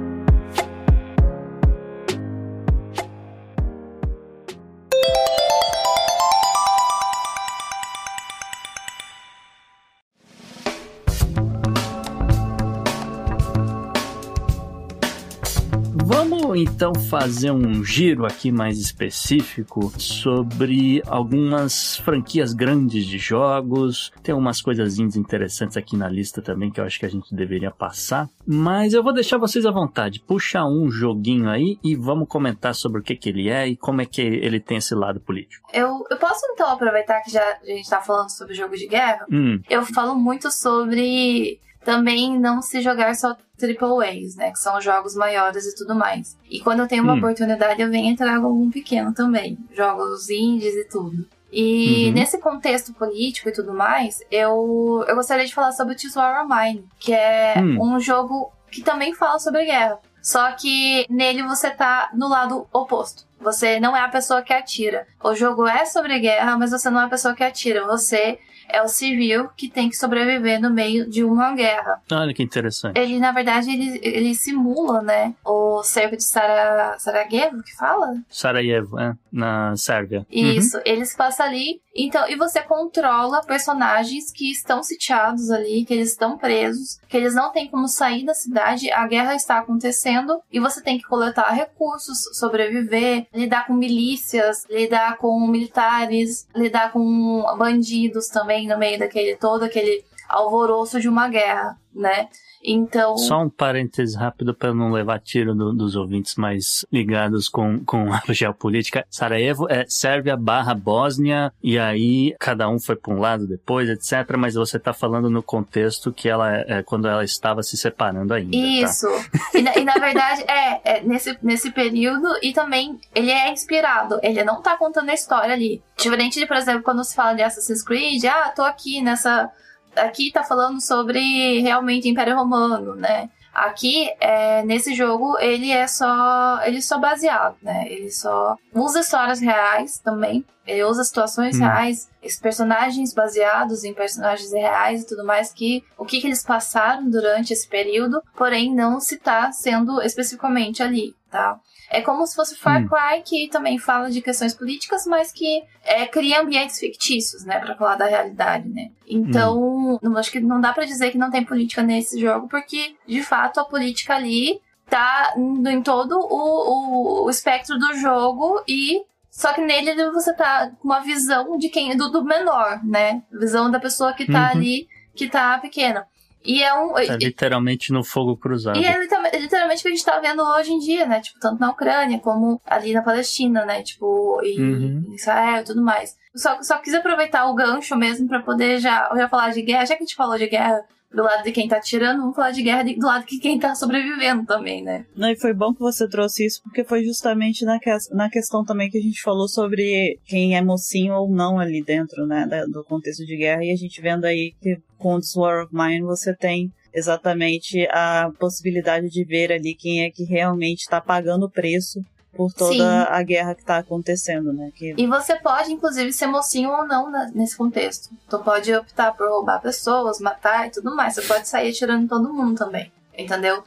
[16.54, 24.12] Vamos então fazer um giro aqui mais específico sobre algumas franquias grandes de jogos.
[24.22, 27.72] Tem umas coisazinhas interessantes aqui na lista também que eu acho que a gente deveria
[27.72, 28.30] passar.
[28.46, 30.20] Mas eu vou deixar vocês à vontade.
[30.20, 34.00] Puxa um joguinho aí e vamos comentar sobre o que, que ele é e como
[34.00, 35.68] é que ele tem esse lado político.
[35.72, 39.26] Eu, eu posso então aproveitar que já a gente tá falando sobre jogo de guerra?
[39.28, 44.50] Hum, Eu falo muito sobre também não se jogar só triple A's, né?
[44.50, 46.36] Que são jogos maiores e tudo mais.
[46.50, 47.18] E quando eu tenho uma Hum.
[47.18, 49.58] oportunidade, eu venho e trago algum pequeno também.
[49.72, 51.26] Jogos indies e tudo.
[51.52, 52.14] E Uhum.
[52.14, 56.84] nesse contexto político e tudo mais, eu, eu gostaria de falar sobre Choose War Mine,
[56.98, 57.94] que é Hum.
[57.94, 59.98] um jogo que também fala sobre guerra.
[60.20, 63.24] Só que nele você tá no lado oposto.
[63.40, 65.06] Você não é a pessoa que atira.
[65.22, 67.84] O jogo é sobre guerra, mas você não é a pessoa que atira.
[67.86, 72.00] Você é o civil que tem que sobreviver no meio de uma guerra.
[72.10, 72.98] Olha que interessante.
[72.98, 78.16] Ele, na verdade, ele, ele simula, né, o cerco de Sara, Sarajevo, que fala?
[78.28, 80.26] Sarajevo, é, na Sérvia.
[80.30, 80.82] Isso, uhum.
[80.84, 81.82] ele se passa ali.
[81.96, 87.34] Então, e você controla personagens que estão sitiados ali, que eles estão presos, que eles
[87.34, 91.52] não têm como sair da cidade, a guerra está acontecendo e você tem que coletar
[91.52, 99.36] recursos, sobreviver, lidar com milícias, lidar com militares, lidar com bandidos também no meio daquele
[99.36, 102.28] todo aquele alvoroço de uma guerra, né?
[102.64, 103.18] Então.
[103.18, 108.10] Só um parêntese rápido para não levar tiro do, dos ouvintes mais ligados com, com
[108.10, 109.04] a geopolítica.
[109.10, 114.36] Sarajevo é Sérvia barra Bósnia, e aí cada um foi para um lado depois, etc.
[114.38, 118.56] Mas você está falando no contexto que ela é, quando ela estava se separando ainda.
[118.56, 118.64] Tá?
[118.64, 119.06] Isso.
[119.08, 119.58] Tá?
[119.58, 124.18] E, na, e, na, verdade, é, é, nesse, nesse período, e também ele é inspirado.
[124.22, 125.82] Ele não está contando a história ali.
[125.98, 129.50] Diferente de, por exemplo, quando se fala de Assassin's Creed, ah, tô aqui nessa
[129.96, 133.28] aqui tá falando sobre realmente Império Romano, né?
[133.54, 136.60] Aqui, é, nesse jogo, ele é só.
[136.64, 137.84] Ele é só baseado, né?
[137.86, 140.44] Ele só usa histórias reais também.
[140.66, 141.60] Ele usa situações hum.
[141.60, 146.42] reais, esses personagens baseados em personagens reais e tudo mais, que o que, que eles
[146.42, 151.60] passaram durante esse período, porém não se tá sendo especificamente ali, tá?
[151.94, 152.88] É como se fosse Far hum.
[152.88, 157.60] Cry, que também fala de questões políticas, mas que é, cria ambientes fictícios, né?
[157.60, 158.90] Pra falar da realidade, né?
[159.06, 160.16] Então, hum.
[160.16, 163.60] acho que não dá para dizer que não tem política nesse jogo, porque, de fato,
[163.60, 169.60] a política ali tá em todo o, o, o espectro do jogo e só que
[169.60, 173.22] nele você tá com uma visão de quem do, do menor, né?
[173.32, 174.58] Visão da pessoa que tá uhum.
[174.58, 176.06] ali, que tá pequena.
[176.44, 176.98] E é um.
[176.98, 178.78] É literalmente no fogo cruzado.
[178.78, 178.98] E é
[179.38, 181.20] literalmente o que a gente tá vendo hoje em dia, né?
[181.20, 183.82] Tipo, tanto na Ucrânia como ali na Palestina, né?
[183.82, 185.04] Tipo, e uhum.
[185.08, 186.16] em Israel e tudo mais.
[186.36, 189.86] Só, só quis aproveitar o gancho mesmo para poder já, já falar de guerra.
[189.86, 192.50] Já que a gente falou de guerra, do lado de quem tá tirando, vamos falar
[192.50, 195.06] de guerra do lado de quem tá sobrevivendo também, né?
[195.16, 198.64] Não, e foi bom que você trouxe isso, porque foi justamente na, que, na questão
[198.64, 202.84] também que a gente falou sobre quem é mocinho ou não ali dentro, né, do
[202.84, 206.34] contexto de guerra, e a gente vendo aí que com This War of Mine você
[206.34, 212.00] tem exatamente a possibilidade de ver ali quem é que realmente está pagando o preço
[212.36, 212.82] por toda Sim.
[212.82, 214.70] a guerra que está acontecendo, né?
[214.74, 214.94] Que...
[214.96, 218.10] E você pode, inclusive, ser mocinho ou não né, nesse contexto.
[218.28, 221.14] Tu pode optar por roubar pessoas, matar e tudo mais.
[221.14, 223.62] Você pode sair atirando todo mundo também, entendeu?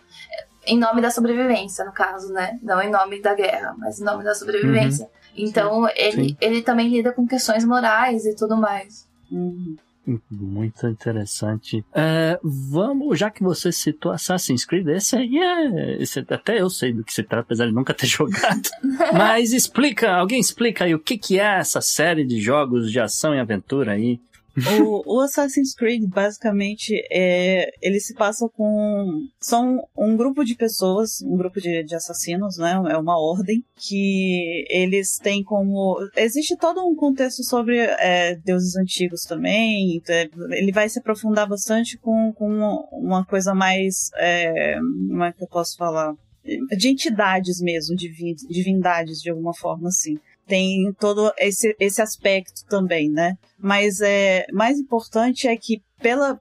[0.66, 2.60] Em nome da sobrevivência, no caso, né?
[2.62, 5.06] Não em nome da guerra, mas em nome da sobrevivência.
[5.06, 5.12] Uhum.
[5.38, 9.08] Então, ele, ele também lida com questões morais e tudo mais.
[9.32, 9.78] Uhum.
[10.32, 11.84] Muito interessante.
[11.94, 16.02] É, vamos, já que você citou Assassin's Creed, esse aí é.
[16.02, 18.70] Esse, até eu sei do que se trata, apesar de nunca ter jogado.
[19.14, 23.36] Mas explica, alguém explica aí o que, que é essa série de jogos de ação
[23.36, 24.20] e aventura aí
[24.84, 29.28] o, o, Assassin's Creed, basicamente, é, ele se passa com.
[29.40, 32.74] São um grupo de pessoas, um grupo de, de assassinos, né?
[32.90, 35.98] É uma ordem, que eles têm como.
[36.16, 40.02] Existe todo um contexto sobre é, deuses antigos também.
[40.10, 42.50] É, ele vai se aprofundar bastante com, com
[42.92, 44.10] uma coisa mais.
[44.16, 46.16] É, como é que eu posso falar?
[46.78, 53.38] de entidades mesmo, divindades de alguma forma assim tem todo esse, esse aspecto também, né?
[53.60, 56.40] Mas é mais importante é que pela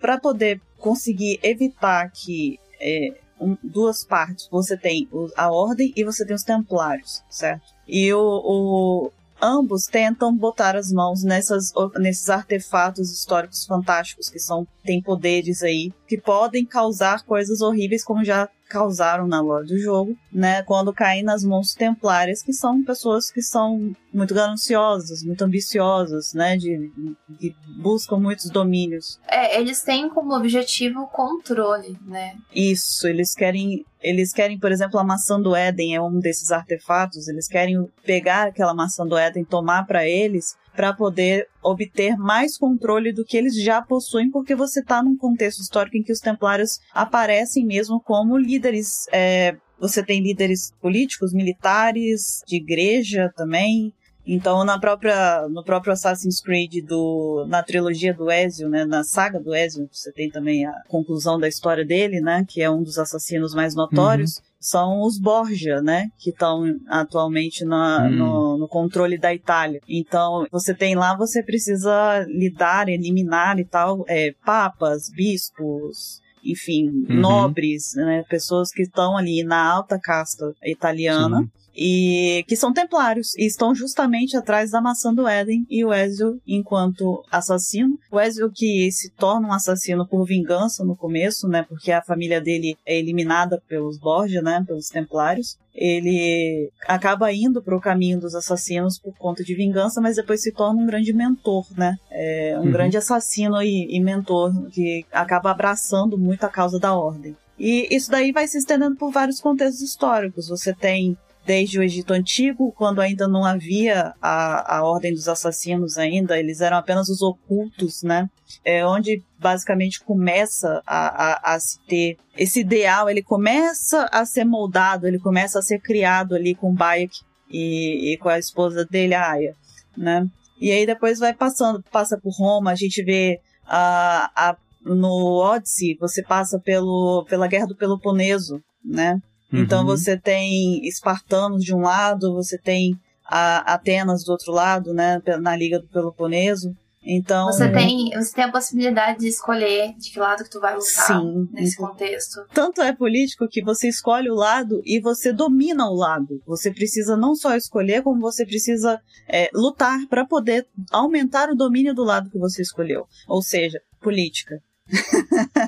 [0.00, 6.24] para poder conseguir evitar que é, um, duas partes, você tem a ordem e você
[6.24, 7.66] tem os templários, certo?
[7.86, 14.66] E o, o ambos tentam botar as mãos nessas, nesses artefatos históricos fantásticos que são
[14.84, 20.16] têm poderes aí que podem causar coisas horríveis como já causaram na lore do jogo,
[20.32, 20.62] né?
[20.62, 26.56] Quando caem nas mãos templárias, que são pessoas que são muito gananciosas, muito ambiciosas, né?
[26.56, 26.90] De,
[27.38, 29.18] que buscam muitos domínios.
[29.28, 32.36] É, eles têm como objetivo o controle, né?
[32.54, 33.84] Isso, eles querem.
[34.00, 37.26] Eles querem, por exemplo, a maçã do Éden é um desses artefatos.
[37.28, 43.12] Eles querem pegar aquela maçã do Éden, tomar para eles para poder obter mais controle
[43.12, 46.78] do que eles já possuem, porque você está num contexto histórico em que os templários
[46.94, 49.06] aparecem mesmo como líderes.
[49.12, 53.92] É, você tem líderes políticos, militares, de igreja também.
[54.28, 59.40] Então, na própria, no próprio Assassin's Creed, do, na trilogia do Ezio, né, na saga
[59.40, 62.98] do Ezio, você tem também a conclusão da história dele, né, que é um dos
[62.98, 64.36] assassinos mais notórios.
[64.36, 66.10] Uhum são os Borgia, né?
[66.18, 68.10] Que estão atualmente na, hum.
[68.10, 69.80] no, no, controle da Itália.
[69.88, 77.20] Então, você tem lá, você precisa lidar, eliminar e tal, é, papas, bispos, enfim, uhum.
[77.20, 81.42] nobres, né, pessoas que estão ali na alta casta italiana.
[81.42, 85.94] Sim e que são templários e estão justamente atrás da maçã do Éden e o
[85.94, 87.96] Ezio enquanto assassino.
[88.10, 92.40] O Ezio que se torna um assassino por vingança no começo, né, porque a família
[92.40, 95.56] dele é eliminada pelos Borgia, né, pelos templários.
[95.72, 100.50] Ele acaba indo para o caminho dos assassinos por conta de vingança, mas depois se
[100.50, 101.96] torna um grande mentor, né?
[102.10, 102.72] É um uhum.
[102.72, 107.36] grande assassino e, e mentor que acaba abraçando muito a causa da ordem.
[107.56, 110.48] E isso daí vai se estendendo por vários contextos históricos.
[110.48, 111.16] Você tem
[111.48, 116.60] desde o Egito Antigo, quando ainda não havia a, a Ordem dos Assassinos ainda, eles
[116.60, 118.28] eram apenas os ocultos, né?
[118.62, 124.44] É onde basicamente começa a, a, a se ter esse ideal, ele começa a ser
[124.44, 129.14] moldado, ele começa a ser criado ali com Bayek e, e com a esposa dele,
[129.14, 129.54] a Aya,
[129.96, 130.28] né?
[130.60, 135.96] E aí depois vai passando, passa por Roma, a gente vê a, a no Odyssey,
[135.98, 139.18] você passa pelo, pela Guerra do Peloponeso, né?
[139.52, 139.86] Então uhum.
[139.86, 145.56] você tem espartanos de um lado, você tem a Atenas do outro lado, né, na
[145.56, 146.74] Liga do Peloponeso.
[147.10, 150.74] Então você tem você tem a possibilidade de escolher de que lado que tu vai
[150.74, 152.44] lutar sim, nesse contexto.
[152.52, 156.42] Tanto é político que você escolhe o lado e você domina o lado.
[156.46, 161.94] Você precisa não só escolher, como você precisa é, lutar para poder aumentar o domínio
[161.94, 163.06] do lado que você escolheu.
[163.26, 164.60] Ou seja, política.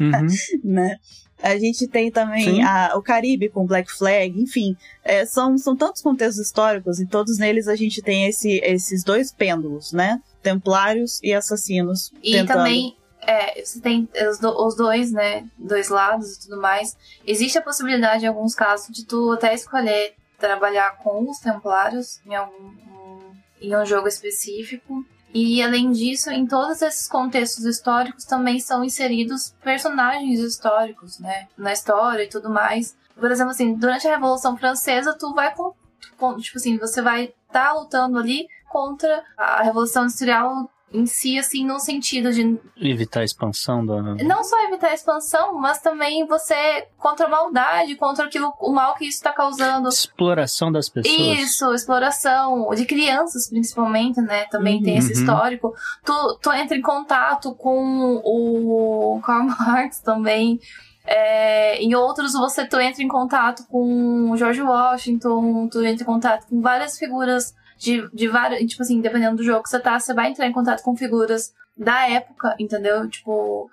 [0.01, 0.27] Uhum.
[0.65, 0.97] né?
[1.43, 6.03] A gente tem também a, o Caribe com Black Flag, enfim, é, são, são tantos
[6.03, 10.21] contextos históricos e todos neles a gente tem esse, esses dois pêndulos, né?
[10.43, 12.13] Templários e assassinos.
[12.23, 12.59] E tentando...
[12.59, 15.47] também é, você tem os, do, os, dois, né?
[15.59, 16.97] Dois lados e tudo mais.
[17.27, 22.35] Existe a possibilidade, em alguns casos, de tu até escolher trabalhar com os templários em
[22.35, 25.05] algum um, em um jogo específico.
[25.33, 31.49] E além disso, em todos esses contextos históricos também são inseridos personagens históricos, né?
[31.57, 32.97] Na história e tudo mais.
[33.15, 35.73] Por exemplo, assim, durante a Revolução Francesa, tu vai com,
[36.19, 41.39] com tipo assim, você vai estar tá lutando ali contra a Revolução Industrial em si,
[41.39, 42.59] assim, no sentido de.
[42.77, 44.03] Evitar a expansão do.
[44.25, 48.95] Não só evitar a expansão, mas também você contra a maldade, contra aquilo, o mal
[48.95, 49.89] que isso está causando.
[49.89, 51.17] Exploração das pessoas.
[51.17, 52.69] Isso, exploração.
[52.75, 54.47] De crianças, principalmente, né?
[54.47, 54.83] Também uhum.
[54.83, 55.21] tem esse uhum.
[55.21, 55.75] histórico.
[56.05, 60.61] Tu, tu entra em contato com o Karl Marx também.
[61.07, 66.07] É, em outros você tu entra em contato com o George Washington, tu entra em
[66.07, 68.61] contato com várias figuras de, de várias.
[68.71, 71.53] Tipo assim, dependendo do jogo que você tá, você vai entrar em contato com figuras
[71.77, 73.09] da época, entendeu?
[73.09, 73.71] Tipo.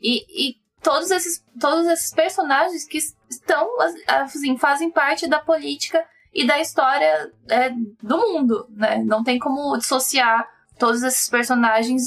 [0.00, 3.68] E, e todos, esses, todos esses personagens que estão,
[4.06, 7.70] assim, fazem parte da política e da história é,
[8.02, 9.04] do mundo, né?
[9.04, 12.04] Não tem como dissociar todos esses personagens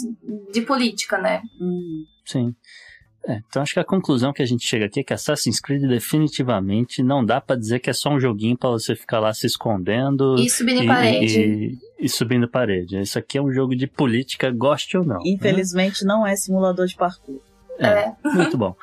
[0.51, 1.43] de política, né?
[2.25, 2.55] Sim.
[3.25, 5.83] É, então acho que a conclusão que a gente chega aqui é que Assassin's Creed
[5.83, 9.47] definitivamente não dá para dizer que é só um joguinho para você ficar lá se
[9.47, 11.39] escondendo e subindo e, parede.
[11.39, 12.99] E, e, subindo parede.
[12.99, 15.19] Isso aqui é um jogo de política, goste ou não.
[15.19, 15.23] Né?
[15.27, 16.13] Infelizmente né?
[16.13, 17.39] não é simulador de parkour.
[17.79, 18.15] É, é.
[18.35, 18.75] muito bom.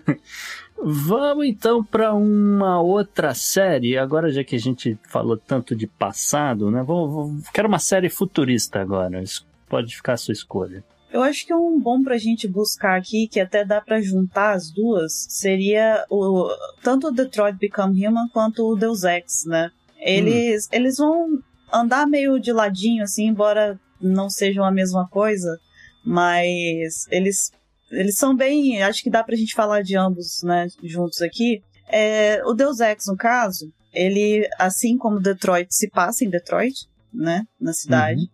[0.78, 3.96] Vamos então para uma outra série.
[3.96, 6.82] Agora, já que a gente falou tanto de passado, né?
[6.82, 9.22] Vou, vou, quero uma série futurista agora.
[9.66, 10.84] Pode ficar a sua escolha.
[11.12, 14.70] Eu acho que um bom pra gente buscar aqui, que até dá para juntar as
[14.70, 16.48] duas, seria o
[16.82, 19.70] tanto o Detroit Become Human quanto o Deus Ex, né?
[19.98, 20.68] Eles, hum.
[20.72, 21.38] eles vão
[21.72, 25.58] andar meio de ladinho, assim, embora não sejam a mesma coisa,
[26.04, 27.50] mas eles,
[27.90, 28.82] eles são bem.
[28.82, 31.62] Acho que dá pra gente falar de ambos, né, juntos aqui.
[31.88, 37.44] É, o Deus Ex, no caso, ele, assim como Detroit, se passa em Detroit, né,
[37.60, 38.20] na cidade.
[38.20, 38.28] Uhum.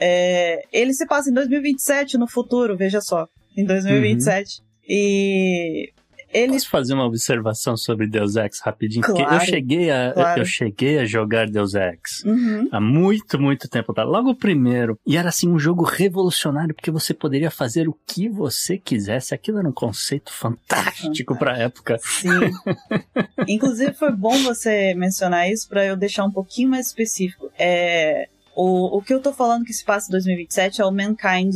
[0.00, 3.26] É, ele se passa em 2027 no futuro, veja só.
[3.56, 4.60] Em 2027.
[4.60, 4.66] Uhum.
[4.88, 5.92] E
[6.32, 6.52] ele...
[6.52, 9.02] Posso fazer uma observação sobre Deus Ex rapidinho?
[9.02, 10.40] Claro, Porque eu cheguei a, claro.
[10.40, 12.68] eu cheguei a jogar Deus Ex uhum.
[12.70, 14.08] há muito, muito tempo atrás.
[14.08, 14.98] Logo o primeiro.
[15.06, 19.34] E era assim um jogo revolucionário, porque você poderia fazer o que você quisesse.
[19.34, 21.98] Aquilo era um conceito fantástico para a época.
[22.02, 22.28] Sim.
[23.48, 27.50] Inclusive foi bom você mencionar isso para eu deixar um pouquinho mais específico.
[27.58, 28.28] É,
[28.60, 31.54] o, o que eu tô falando que se passa em 2027 é o Mankind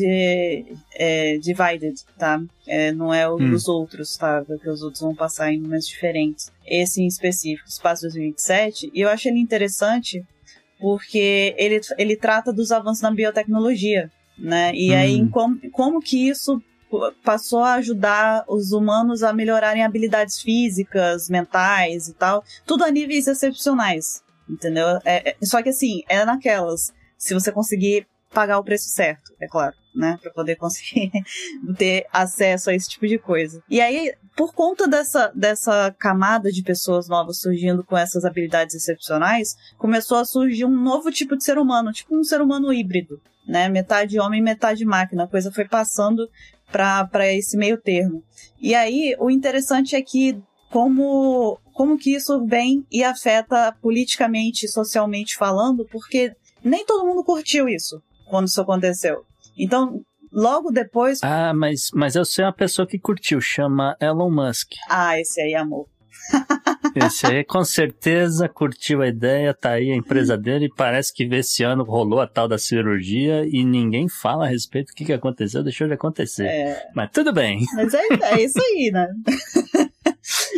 [0.94, 2.40] é, Divided, tá?
[2.64, 3.50] É, não é o hum.
[3.50, 4.44] dos outros, tá?
[4.46, 6.52] Porque os outros vão passar em momentos diferentes.
[6.64, 10.24] Esse em específico se passa em 2027 e eu acho ele interessante
[10.78, 14.70] porque ele, ele trata dos avanços na biotecnologia, né?
[14.72, 14.96] E hum.
[14.96, 16.62] aí como, como que isso
[17.24, 23.26] passou a ajudar os humanos a melhorarem habilidades físicas, mentais e tal, tudo a níveis
[23.26, 24.98] excepcionais, Entendeu?
[25.05, 26.92] É, é, só que assim, é naquelas.
[27.16, 29.74] Se você conseguir pagar o preço certo, é claro.
[29.94, 31.11] né, para poder conseguir
[31.76, 33.62] ter acesso a esse tipo de coisa.
[33.68, 39.55] E aí, por conta dessa, dessa camada de pessoas novas surgindo com essas habilidades excepcionais,
[39.78, 43.68] começou a surgir um novo tipo de ser humano, tipo um ser humano híbrido, né,
[43.68, 45.24] metade homem, metade máquina.
[45.24, 46.28] A coisa foi passando
[46.70, 48.24] para esse meio termo.
[48.59, 55.37] E aí, o interessante é que como como que isso vem e afeta politicamente, socialmente
[55.37, 59.24] falando, porque nem todo mundo curtiu isso quando isso aconteceu.
[59.58, 60.00] Então,
[60.32, 61.20] logo depois.
[61.23, 64.73] Ah, mas, mas eu sei uma pessoa que curtiu, chama Elon Musk.
[64.88, 65.87] Ah, esse aí amor.
[66.94, 70.68] Esse aí com certeza curtiu a ideia, tá aí a empresa dele.
[70.77, 74.94] Parece que esse ano rolou a tal da cirurgia e ninguém fala a respeito do
[74.94, 76.46] que, que aconteceu, deixou de acontecer.
[76.46, 76.90] É...
[76.94, 77.64] Mas tudo bem.
[77.75, 79.08] Mas é, é isso aí, né?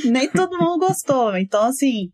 [0.04, 1.36] Nem todo mundo gostou.
[1.36, 2.10] Então, assim,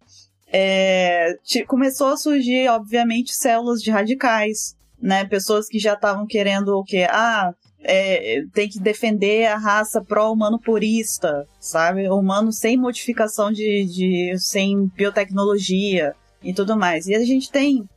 [0.53, 1.37] é,
[1.67, 5.25] começou a surgir, obviamente, células de radicais, né?
[5.25, 7.07] Pessoas que já estavam querendo o quê?
[7.09, 12.09] Ah, é, tem que defender a raça pró-humano purista, sabe?
[12.09, 14.39] Humano sem modificação de, de.
[14.39, 17.07] sem biotecnologia e tudo mais.
[17.07, 17.89] E a gente tem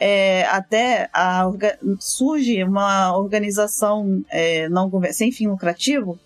[0.00, 1.44] é, até a,
[1.98, 6.18] surge uma organização é, não sem fim lucrativo,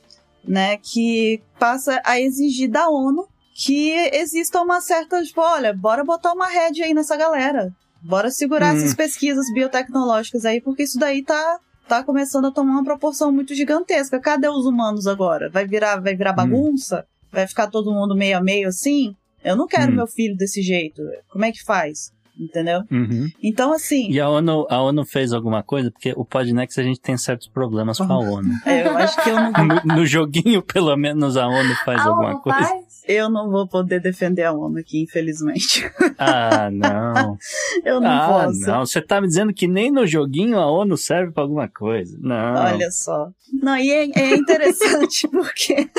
[0.46, 6.32] né, que passa a exigir da ONU que exista uma certa, tipo, olha, bora botar
[6.32, 7.72] uma rede aí nessa galera.
[8.02, 8.78] Bora segurar hum.
[8.78, 13.54] essas pesquisas biotecnológicas aí, porque isso daí tá, tá começando a tomar uma proporção muito
[13.54, 14.18] gigantesca.
[14.18, 15.48] Cadê os humanos agora?
[15.50, 16.36] Vai virar, vai virar hum.
[16.36, 17.06] bagunça?
[17.06, 17.28] Hum.
[17.30, 19.14] Vai ficar todo mundo meio a meio assim?
[19.44, 19.96] Eu não quero hum.
[19.96, 21.02] meu filho desse jeito.
[21.28, 22.12] Como é que faz?
[22.38, 22.82] Entendeu?
[22.90, 23.28] Uhum.
[23.42, 24.10] Então, assim.
[24.10, 25.90] E a ONU, a ONU fez alguma coisa?
[25.90, 28.52] Porque o Podnext a gente tem certos problemas com a ONU.
[28.64, 29.52] É, eu acho que eu não.
[29.52, 32.58] no, no, joguinho, pelo menos, a ONU faz a alguma ONU coisa.
[32.58, 33.02] Faz?
[33.06, 35.90] Eu não vou poder defender a ONU aqui, infelizmente.
[36.18, 37.36] Ah, não.
[37.84, 38.60] eu não ah, posso.
[38.60, 42.16] Não, você tá me dizendo que nem no joguinho a ONU serve para alguma coisa.
[42.20, 42.54] Não.
[42.54, 43.28] Olha só.
[43.52, 45.90] Não, e é, é interessante porque.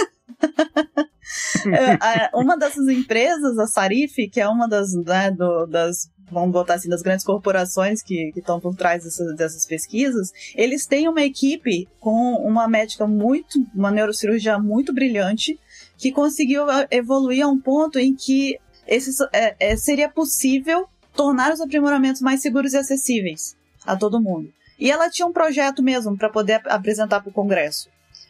[1.66, 6.76] É, uma dessas empresas, a Sarif, que é uma das, né, do, das vamos botar
[6.76, 11.88] assim, das grandes corporações que estão por trás dessas, dessas, pesquisas, eles têm uma equipe
[12.00, 15.60] com uma médica muito, uma neurocirurgia muito brilhante,
[15.98, 21.62] que conseguiu evoluir a um ponto em que esses, é, é, seria possível tornar os
[21.62, 23.56] aprimoramentos mais seguros e acessíveis
[23.86, 24.52] a todo mundo.
[24.80, 27.90] E ela tinha um projeto mesmo para poder apresentar para o Congresso.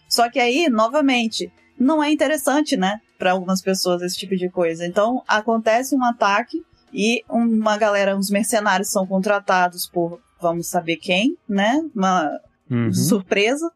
[0.09, 4.85] Só que aí, novamente, não é interessante, né, para algumas pessoas esse tipo de coisa.
[4.85, 6.61] Então, acontece um ataque
[6.93, 11.81] e uma galera, uns mercenários são contratados por vamos saber quem, né?
[11.95, 12.29] Uma
[12.69, 12.93] uhum.
[12.93, 13.71] surpresa,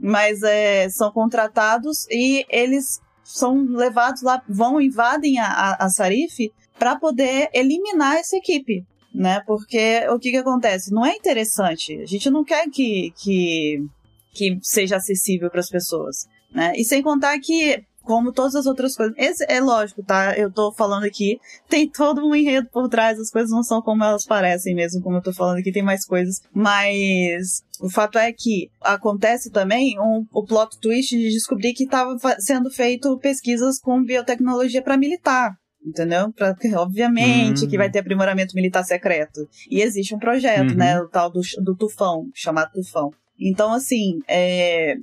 [0.00, 6.52] mas é, são contratados e eles são levados lá, vão invadem a, a, a Sarif
[6.78, 9.40] para poder eliminar essa equipe, né?
[9.46, 10.92] Porque o que, que acontece?
[10.92, 12.00] Não é interessante.
[12.00, 13.84] A gente não quer que, que,
[14.32, 16.72] que seja acessível para as pessoas, né?
[16.76, 19.14] E sem contar que como todas as outras coisas.
[19.16, 20.36] Esse é lógico, tá?
[20.36, 21.38] Eu tô falando aqui,
[21.68, 25.16] tem todo um enredo por trás, as coisas não são como elas parecem mesmo, como
[25.16, 26.40] eu tô falando aqui, tem mais coisas.
[26.52, 32.16] Mas o fato é que acontece também um, o plot twist de descobrir que estava
[32.38, 35.52] sendo feito pesquisas com biotecnologia para militar.
[35.84, 36.32] Entendeu?
[36.32, 39.48] Pra, obviamente que vai ter aprimoramento militar secreto.
[39.68, 40.76] E existe um projeto, uhum.
[40.76, 41.00] né?
[41.00, 43.10] O tal do, do Tufão, chamado Tufão.
[43.36, 44.94] Então, assim, é,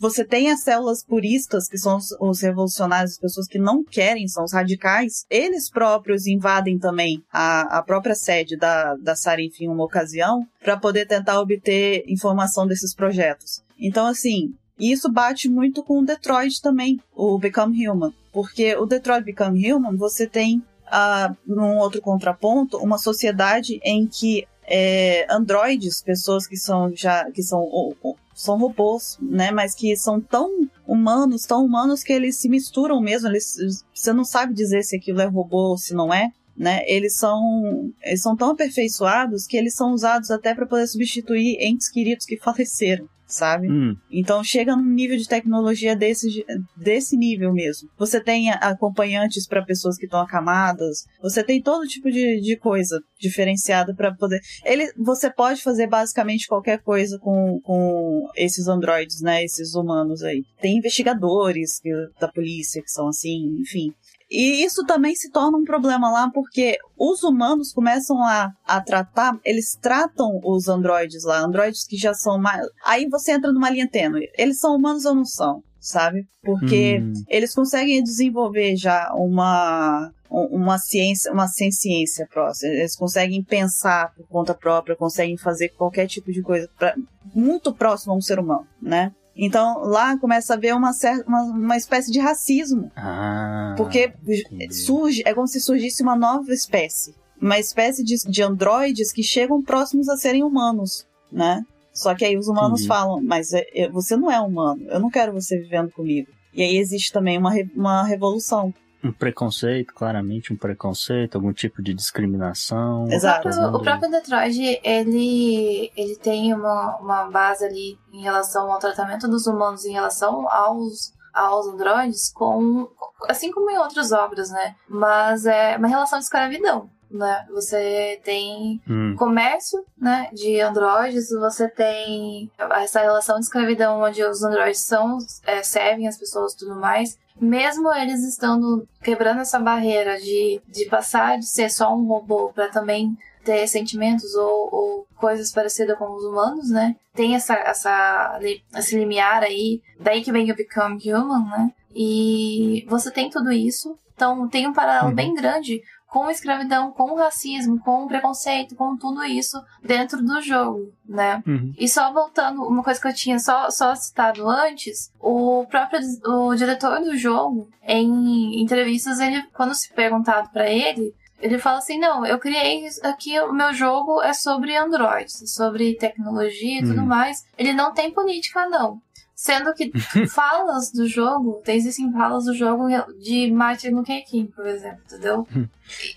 [0.00, 4.44] você tem as células puristas, que são os, revolucionários, as pessoas que não querem, são
[4.44, 5.24] os radicais.
[5.30, 10.76] Eles próprios invadem também a, a própria sede da, da Sarif em uma ocasião para
[10.76, 13.62] poder tentar obter informação desses projetos.
[13.78, 18.12] Então, assim, isso bate muito com o Detroit também, o Become Human.
[18.32, 24.46] Porque o Detroit Become Human, você tem, uh, num outro contraponto, uma sociedade em que
[24.66, 27.94] é, androides, pessoas que são já que são
[28.34, 29.50] são robôs, né?
[29.50, 33.28] Mas que são tão humanos, tão humanos que eles se misturam mesmo.
[33.28, 36.30] Eles, você não sabe dizer se aquilo é robô ou se não é.
[36.56, 36.82] Né?
[36.86, 41.88] Eles são eles são tão aperfeiçoados que eles são usados até para poder substituir entes
[41.88, 43.70] queridos que faleceram sabe?
[43.70, 43.96] Hum.
[44.10, 46.44] Então chega num nível de tecnologia desse,
[46.76, 47.88] desse nível mesmo.
[47.98, 53.00] Você tem acompanhantes para pessoas que estão acamadas, você tem todo tipo de, de coisa
[53.18, 54.40] diferenciada para poder.
[54.64, 59.42] Ele, você pode fazer basicamente qualquer coisa com, com esses androides, né?
[59.44, 60.42] Esses humanos aí.
[60.60, 61.80] Tem investigadores
[62.20, 63.92] da polícia que são assim, enfim.
[64.30, 69.38] E isso também se torna um problema lá porque os humanos começam a, a tratar,
[69.44, 72.66] eles tratam os androides lá, androides que já são mais.
[72.84, 74.28] Aí você entra numa linha tênue.
[74.36, 75.62] Eles são humanos ou não são?
[75.84, 76.26] sabe?
[76.42, 77.12] Porque Hum.
[77.28, 82.72] eles conseguem desenvolver já uma uma ciência, uma ciência próxima.
[82.72, 86.92] Eles conseguem pensar por conta própria, conseguem fazer qualquer tipo de coisa pra,
[87.32, 89.12] muito próximo a um ser humano, né?
[89.36, 93.74] Então lá começa a haver uma, certa, uma, uma espécie de racismo, Ah.
[93.76, 94.72] porque entendi.
[94.74, 99.62] surge, é como se surgisse uma nova espécie, uma espécie de, de androides que chegam
[99.62, 101.64] próximos a serem humanos, né?
[101.92, 102.88] Só que aí os humanos Entendi.
[102.88, 106.28] falam, mas é- é- você não é humano, eu não quero você vivendo comigo.
[106.52, 108.72] E aí existe também uma, uma revolução.
[109.04, 113.06] Um preconceito, claramente um preconceito, algum tipo de discriminação.
[113.08, 113.48] Exato.
[113.48, 118.78] O próprio, o próprio Detroit, ele, ele tem uma, uma base ali em relação ao
[118.78, 122.88] tratamento dos humanos em relação aos, aos androides, com,
[123.28, 124.74] assim como em outras obras, né?
[124.88, 127.46] Mas é uma relação de escravidão, né?
[127.50, 134.42] Você tem Hum, comércio, né, de androides, você tem essa relação de escravidão onde os
[134.42, 137.18] androides são, é, servem as pessoas e tudo mais.
[137.40, 142.68] Mesmo eles estando quebrando essa barreira de, de passar de ser só um robô para
[142.68, 146.94] também ter sentimentos ou, ou coisas parecidas com os humanos, né?
[147.14, 148.38] Tem essa, essa,
[148.76, 151.72] esse limiar aí, daí que vem o Become Human, né?
[151.94, 153.98] E você tem tudo isso.
[154.14, 155.14] Então tem um paralelo Uhum.
[155.14, 155.82] bem grande
[156.14, 161.42] com escravidão, com racismo, com preconceito, com tudo isso dentro do jogo, né?
[161.44, 161.74] uhum.
[161.76, 166.54] E só voltando, uma coisa que eu tinha só, só citado antes, o próprio o
[166.54, 172.24] diretor do jogo, em entrevistas, ele, quando se perguntado pra ele, ele fala assim, não,
[172.24, 177.06] eu criei aqui, o meu jogo é sobre androids, sobre tecnologia e tudo Hum.
[177.06, 177.44] mais.
[177.58, 179.00] Ele não tem política, não.
[179.44, 179.92] Sendo que
[180.26, 182.84] falas do jogo, existem falas do jogo
[183.20, 185.46] de Martin Luther King, por exemplo, entendeu?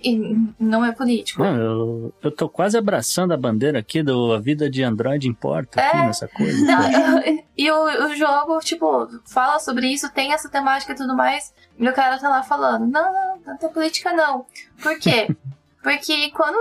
[0.01, 1.43] E, e não é político.
[1.43, 5.81] Não, eu, eu tô quase abraçando a bandeira aqui do A Vida de Android Importa
[5.81, 6.05] aqui É.
[6.05, 6.65] nessa coisa.
[6.65, 11.13] Não, eu- e o, o jogo, tipo, fala sobre isso, tem essa temática e tudo
[11.13, 14.45] mais, e o cara tá lá falando, não, não, não tem política não.
[14.81, 15.27] Por quê?
[15.83, 16.57] Porque quando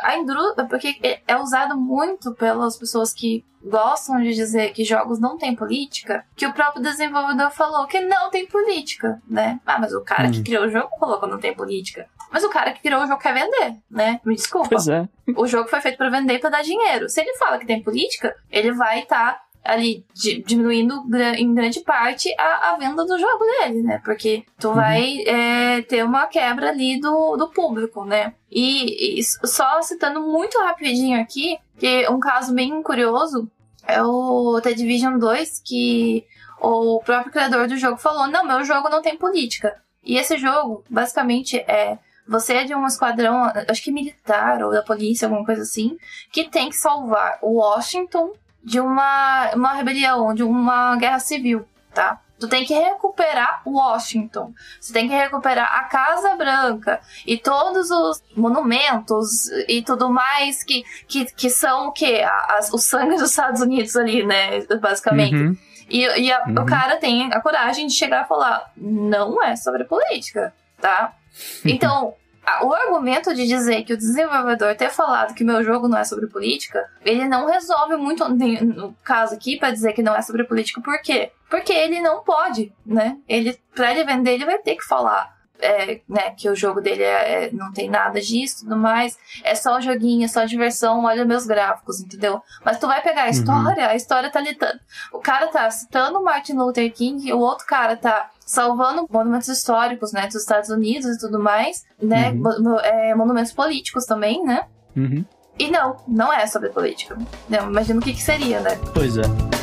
[0.00, 5.36] a indústria, porque é usado muito pelas pessoas que gostam de dizer que jogos não
[5.36, 9.60] têm política, que o próprio desenvolvedor falou que não tem política, né?
[9.66, 10.44] Ah, mas o cara que Hum.
[10.44, 12.06] criou o jogo falou que não tem política.
[12.30, 14.20] Mas o cara que criou o jogo quer vender, né?
[14.24, 15.08] Me desculpa Pois é.
[15.36, 17.08] o jogo foi feito pra vender e pra dar dinheiro.
[17.08, 21.04] Se ele fala que tem política, ele vai estar ali di- diminuindo
[21.36, 24.00] em grande parte a, a venda do jogo dele, né?
[24.04, 28.34] Porque tu vai é, ter uma quebra ali do, do público, né?
[28.50, 33.50] E, e só citando muito rapidinho aqui, que um caso bem curioso
[33.86, 36.26] é o The Division 2, que
[36.60, 39.80] o próprio criador do jogo falou: não, meu jogo não tem política.
[40.04, 44.82] E esse jogo, basicamente, é você é de um esquadrão, acho que militar ou da
[44.82, 45.96] polícia, alguma coisa assim,
[46.30, 52.20] que tem que salvar o Washington de uma, uma rebelião, de uma guerra civil, tá?
[52.38, 54.52] Tu tem que recuperar Washington.
[54.80, 60.84] Você tem que recuperar a Casa Branca e todos os monumentos e tudo mais que,
[61.06, 62.24] que, que são o quê?
[62.48, 64.60] As- o sangue dos Estados Unidos ali, né?
[64.80, 65.34] Basicamente.
[65.34, 65.56] Uhum.
[65.90, 66.62] E, e a- Uhum.
[66.62, 71.12] o cara tem a coragem de chegar e falar: não é sobre política, tá?
[71.64, 72.14] Então,
[72.62, 76.26] o argumento de dizer que o desenvolvedor ter falado que meu jogo não é sobre
[76.26, 80.80] política, ele não resolve muito no caso aqui pra dizer que não é sobre política.
[80.80, 81.32] Por quê?
[81.50, 83.16] Porque ele não pode, né?
[83.28, 85.36] Ele, pra ele vender, ele vai ter que falar.
[85.60, 89.18] é, né, que o jogo dele é- é- não tem nada disso e tudo mais.
[89.42, 92.40] É só um joguinho, é só diversão, olha meus gráficos, entendeu?
[92.64, 94.74] Mas tu vai pegar a história, a história tá tá-
[95.12, 100.26] o cara tá citando Martin Luther King, o outro cara tá salvando monumentos históricos, né,
[100.26, 102.78] dos Estados Unidos e tudo mais, né, Uhum.
[102.78, 104.62] é, monumentos políticos também, né?
[104.96, 105.22] Uhum.
[105.58, 107.18] E não, não é sobre política.
[107.48, 108.70] Não, imagina o que que seria, né?
[108.94, 109.57] Pois é.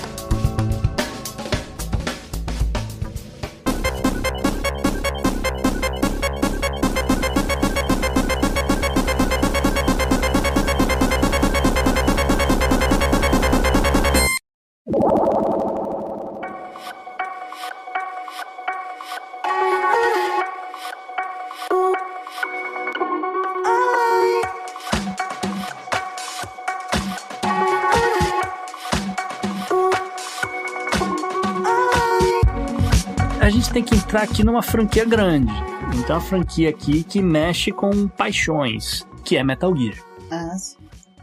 [34.16, 35.52] Entrar aqui numa franquia grande.
[36.00, 39.98] Então, a franquia aqui que mexe com paixões, que é Metal Gear.
[40.32, 40.78] Ah, sim.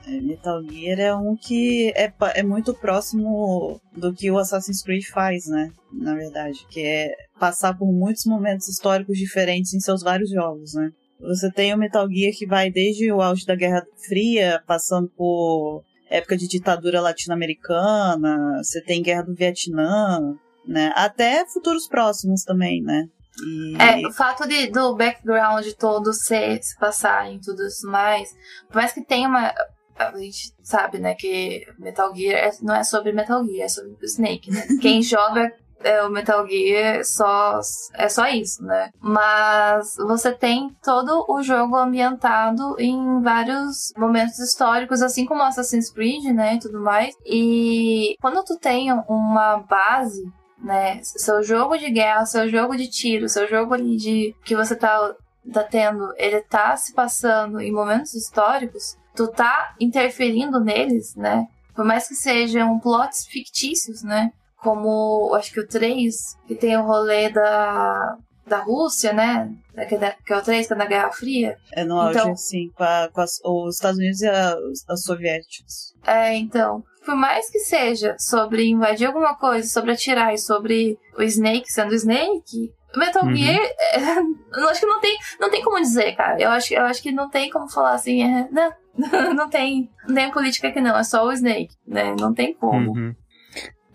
[0.07, 5.05] É, Metal Gear é um que é, é muito próximo do que o Assassin's Creed
[5.07, 5.71] faz, né?
[5.91, 10.91] Na verdade, que é passar por muitos momentos históricos diferentes em seus vários jogos, né?
[11.21, 15.83] Você tem o Metal Gear que vai desde o auge da Guerra Fria, passando por
[16.11, 20.37] época de ditadura latino-americana, você tem Guerra do Vietnã,
[20.67, 20.93] né?
[20.95, 23.07] Até futuros próximos também, né?
[23.41, 23.77] E...
[23.81, 28.31] É, o fato de, do background todo ser, se passar em tudo isso mais,
[28.69, 29.55] por mais que tenha uma.
[29.97, 33.93] A gente sabe, né, que Metal Gear é, não é sobre Metal Gear, é sobre
[33.93, 34.67] o Snake, né?
[34.81, 35.53] Quem joga
[35.85, 37.61] é, o Metal Gear só,
[37.95, 38.91] é só isso, né?
[39.01, 46.25] Mas você tem todo o jogo ambientado em vários momentos históricos, assim como Assassin's Creed,
[46.35, 47.15] né, e tudo mais.
[47.25, 50.23] E quando tu tem uma base
[50.63, 51.01] né?
[51.03, 55.15] Seu jogo de guerra, seu jogo de tiro, seu jogo ali de que você tá,
[55.53, 61.47] tá tendo, ele tá se passando em momentos históricos, tu tá interferindo neles, né?
[61.75, 64.31] Por mais que sejam plots fictícios, né?
[64.57, 66.15] Como acho que o 3,
[66.47, 69.53] que tem o rolê da, da Rússia, né?
[69.89, 71.57] Que é, que é o 3, que é da Guerra Fria.
[71.73, 74.55] É no auge, então, sim, com, a, com as, os Estados Unidos e a,
[74.89, 75.95] os soviéticos.
[76.07, 81.23] É, então por mais que seja sobre invadir alguma coisa, sobre atirar e sobre o
[81.23, 83.35] Snake sendo Snake, Metal uhum.
[83.35, 84.19] Gear, é,
[84.61, 86.41] eu acho que não tem, não tem como dizer, cara.
[86.41, 88.73] Eu acho, eu acho que não tem como falar assim, é, não,
[89.35, 92.15] não tem, não tem política aqui não, é só o Snake, né?
[92.19, 92.93] Não tem como.
[92.93, 93.15] Uhum.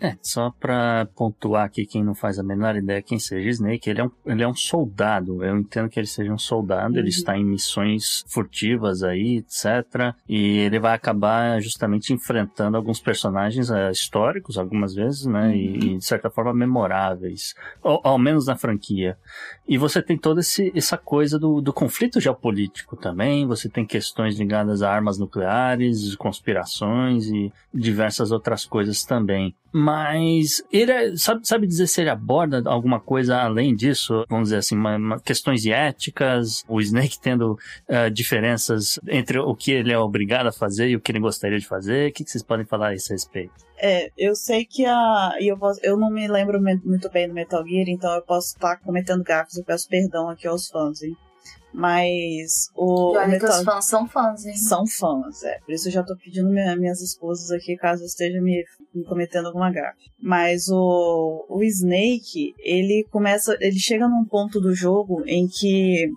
[0.00, 4.00] É, só pra pontuar aqui quem não faz a menor ideia quem seja Snake, ele
[4.00, 5.44] é um, ele é um soldado.
[5.44, 7.00] Eu entendo que ele seja um soldado, uhum.
[7.00, 10.14] ele está em missões furtivas aí, etc.
[10.28, 15.48] E ele vai acabar justamente enfrentando alguns personagens uh, históricos, algumas vezes, né?
[15.48, 15.54] Uhum.
[15.54, 17.54] E, de certa forma memoráveis.
[17.82, 19.16] Ou, ao menos na franquia.
[19.66, 24.38] E você tem toda esse, essa coisa do, do conflito geopolítico também, você tem questões
[24.38, 29.54] ligadas a armas nucleares, conspirações e diversas outras coisas também.
[29.70, 29.87] Mas
[30.70, 34.24] ele é, sabe, sabe dizer se ele aborda alguma coisa além disso?
[34.28, 37.52] Vamos dizer assim, uma, uma questões éticas, o Snake tendo
[37.88, 41.58] uh, diferenças entre o que ele é obrigado a fazer e o que ele gostaria
[41.58, 42.10] de fazer.
[42.10, 43.52] O que, que vocês podem falar a esse respeito?
[43.80, 45.36] É, eu sei que a.
[45.40, 48.76] Eu, posso, eu não me lembro muito bem do Metal Gear, então eu posso estar
[48.78, 49.56] cometendo gafos.
[49.56, 51.16] Eu peço perdão aqui aos fãs, hein?
[51.72, 53.14] Mas o.
[53.14, 53.48] E olha Metal...
[53.48, 54.56] que os fãs são fãs, hein?
[54.56, 55.58] São fãs, é.
[55.64, 58.64] Por isso eu já tô pedindo minha, minhas esposas aqui, caso eu esteja me,
[58.94, 60.10] me cometendo alguma gafe.
[60.20, 63.56] Mas o, o Snake, ele começa.
[63.60, 66.10] Ele chega num ponto do jogo em que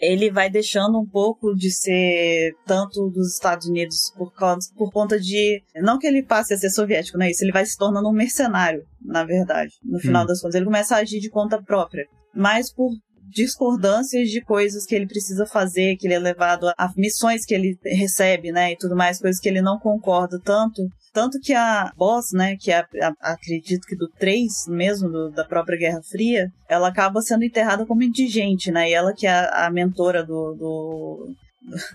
[0.00, 5.18] ele vai deixando um pouco de ser tanto dos Estados Unidos por, causa, por conta
[5.18, 5.62] de.
[5.76, 7.44] Não que ele passe a ser soviético, não é isso?
[7.44, 9.72] Ele vai se tornando um mercenário, na verdade.
[9.82, 10.26] No final hum.
[10.26, 12.06] das contas, ele começa a agir de conta própria.
[12.34, 12.90] Mas por
[13.34, 17.76] discordâncias de coisas que ele precisa fazer, que ele é levado a, missões que ele
[17.84, 20.82] recebe, né, e tudo mais, coisas que ele não concorda tanto.
[21.12, 25.44] Tanto que a boss, né, que é, a, acredito que do 3 mesmo, do, da
[25.44, 29.66] própria Guerra Fria, ela acaba sendo enterrada como indigente, né, e ela que é a,
[29.66, 31.34] a mentora do, do,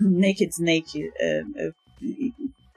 [0.02, 1.72] do Naked Snake, é, é,